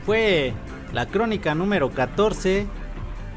[0.05, 0.53] fue
[0.91, 2.65] la crónica número 14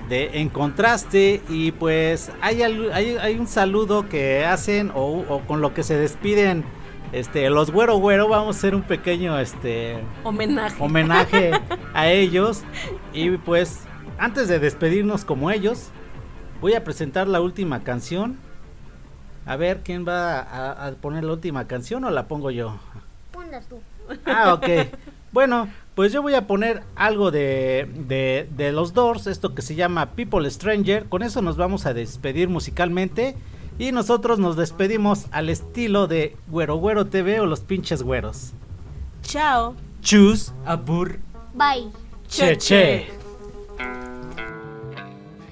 [0.08, 5.60] de En Contraste y pues hay, hay, hay un saludo que hacen o, o con
[5.60, 6.64] lo que se despiden
[7.12, 10.76] este los güero güero vamos a hacer un pequeño este Homenaje.
[10.82, 11.50] homenaje
[11.94, 12.62] a ellos
[13.12, 13.80] y pues
[14.18, 15.90] antes de despedirnos como ellos
[16.60, 18.36] voy a presentar la última canción
[19.46, 22.78] a ver quién va a, a poner la última canción o la pongo yo
[23.32, 23.80] Ponlas tú.
[24.26, 24.88] Ah, ok.
[25.32, 29.76] Bueno, pues yo voy a poner algo de, de, de los Doors, esto que se
[29.76, 31.04] llama People Stranger.
[31.08, 33.36] Con eso nos vamos a despedir musicalmente.
[33.78, 38.52] Y nosotros nos despedimos al estilo de Güero Güero TV o los pinches güeros.
[39.22, 39.74] Chao.
[40.02, 41.18] Chus, abur,
[41.54, 41.90] Bye.
[42.28, 43.19] che che.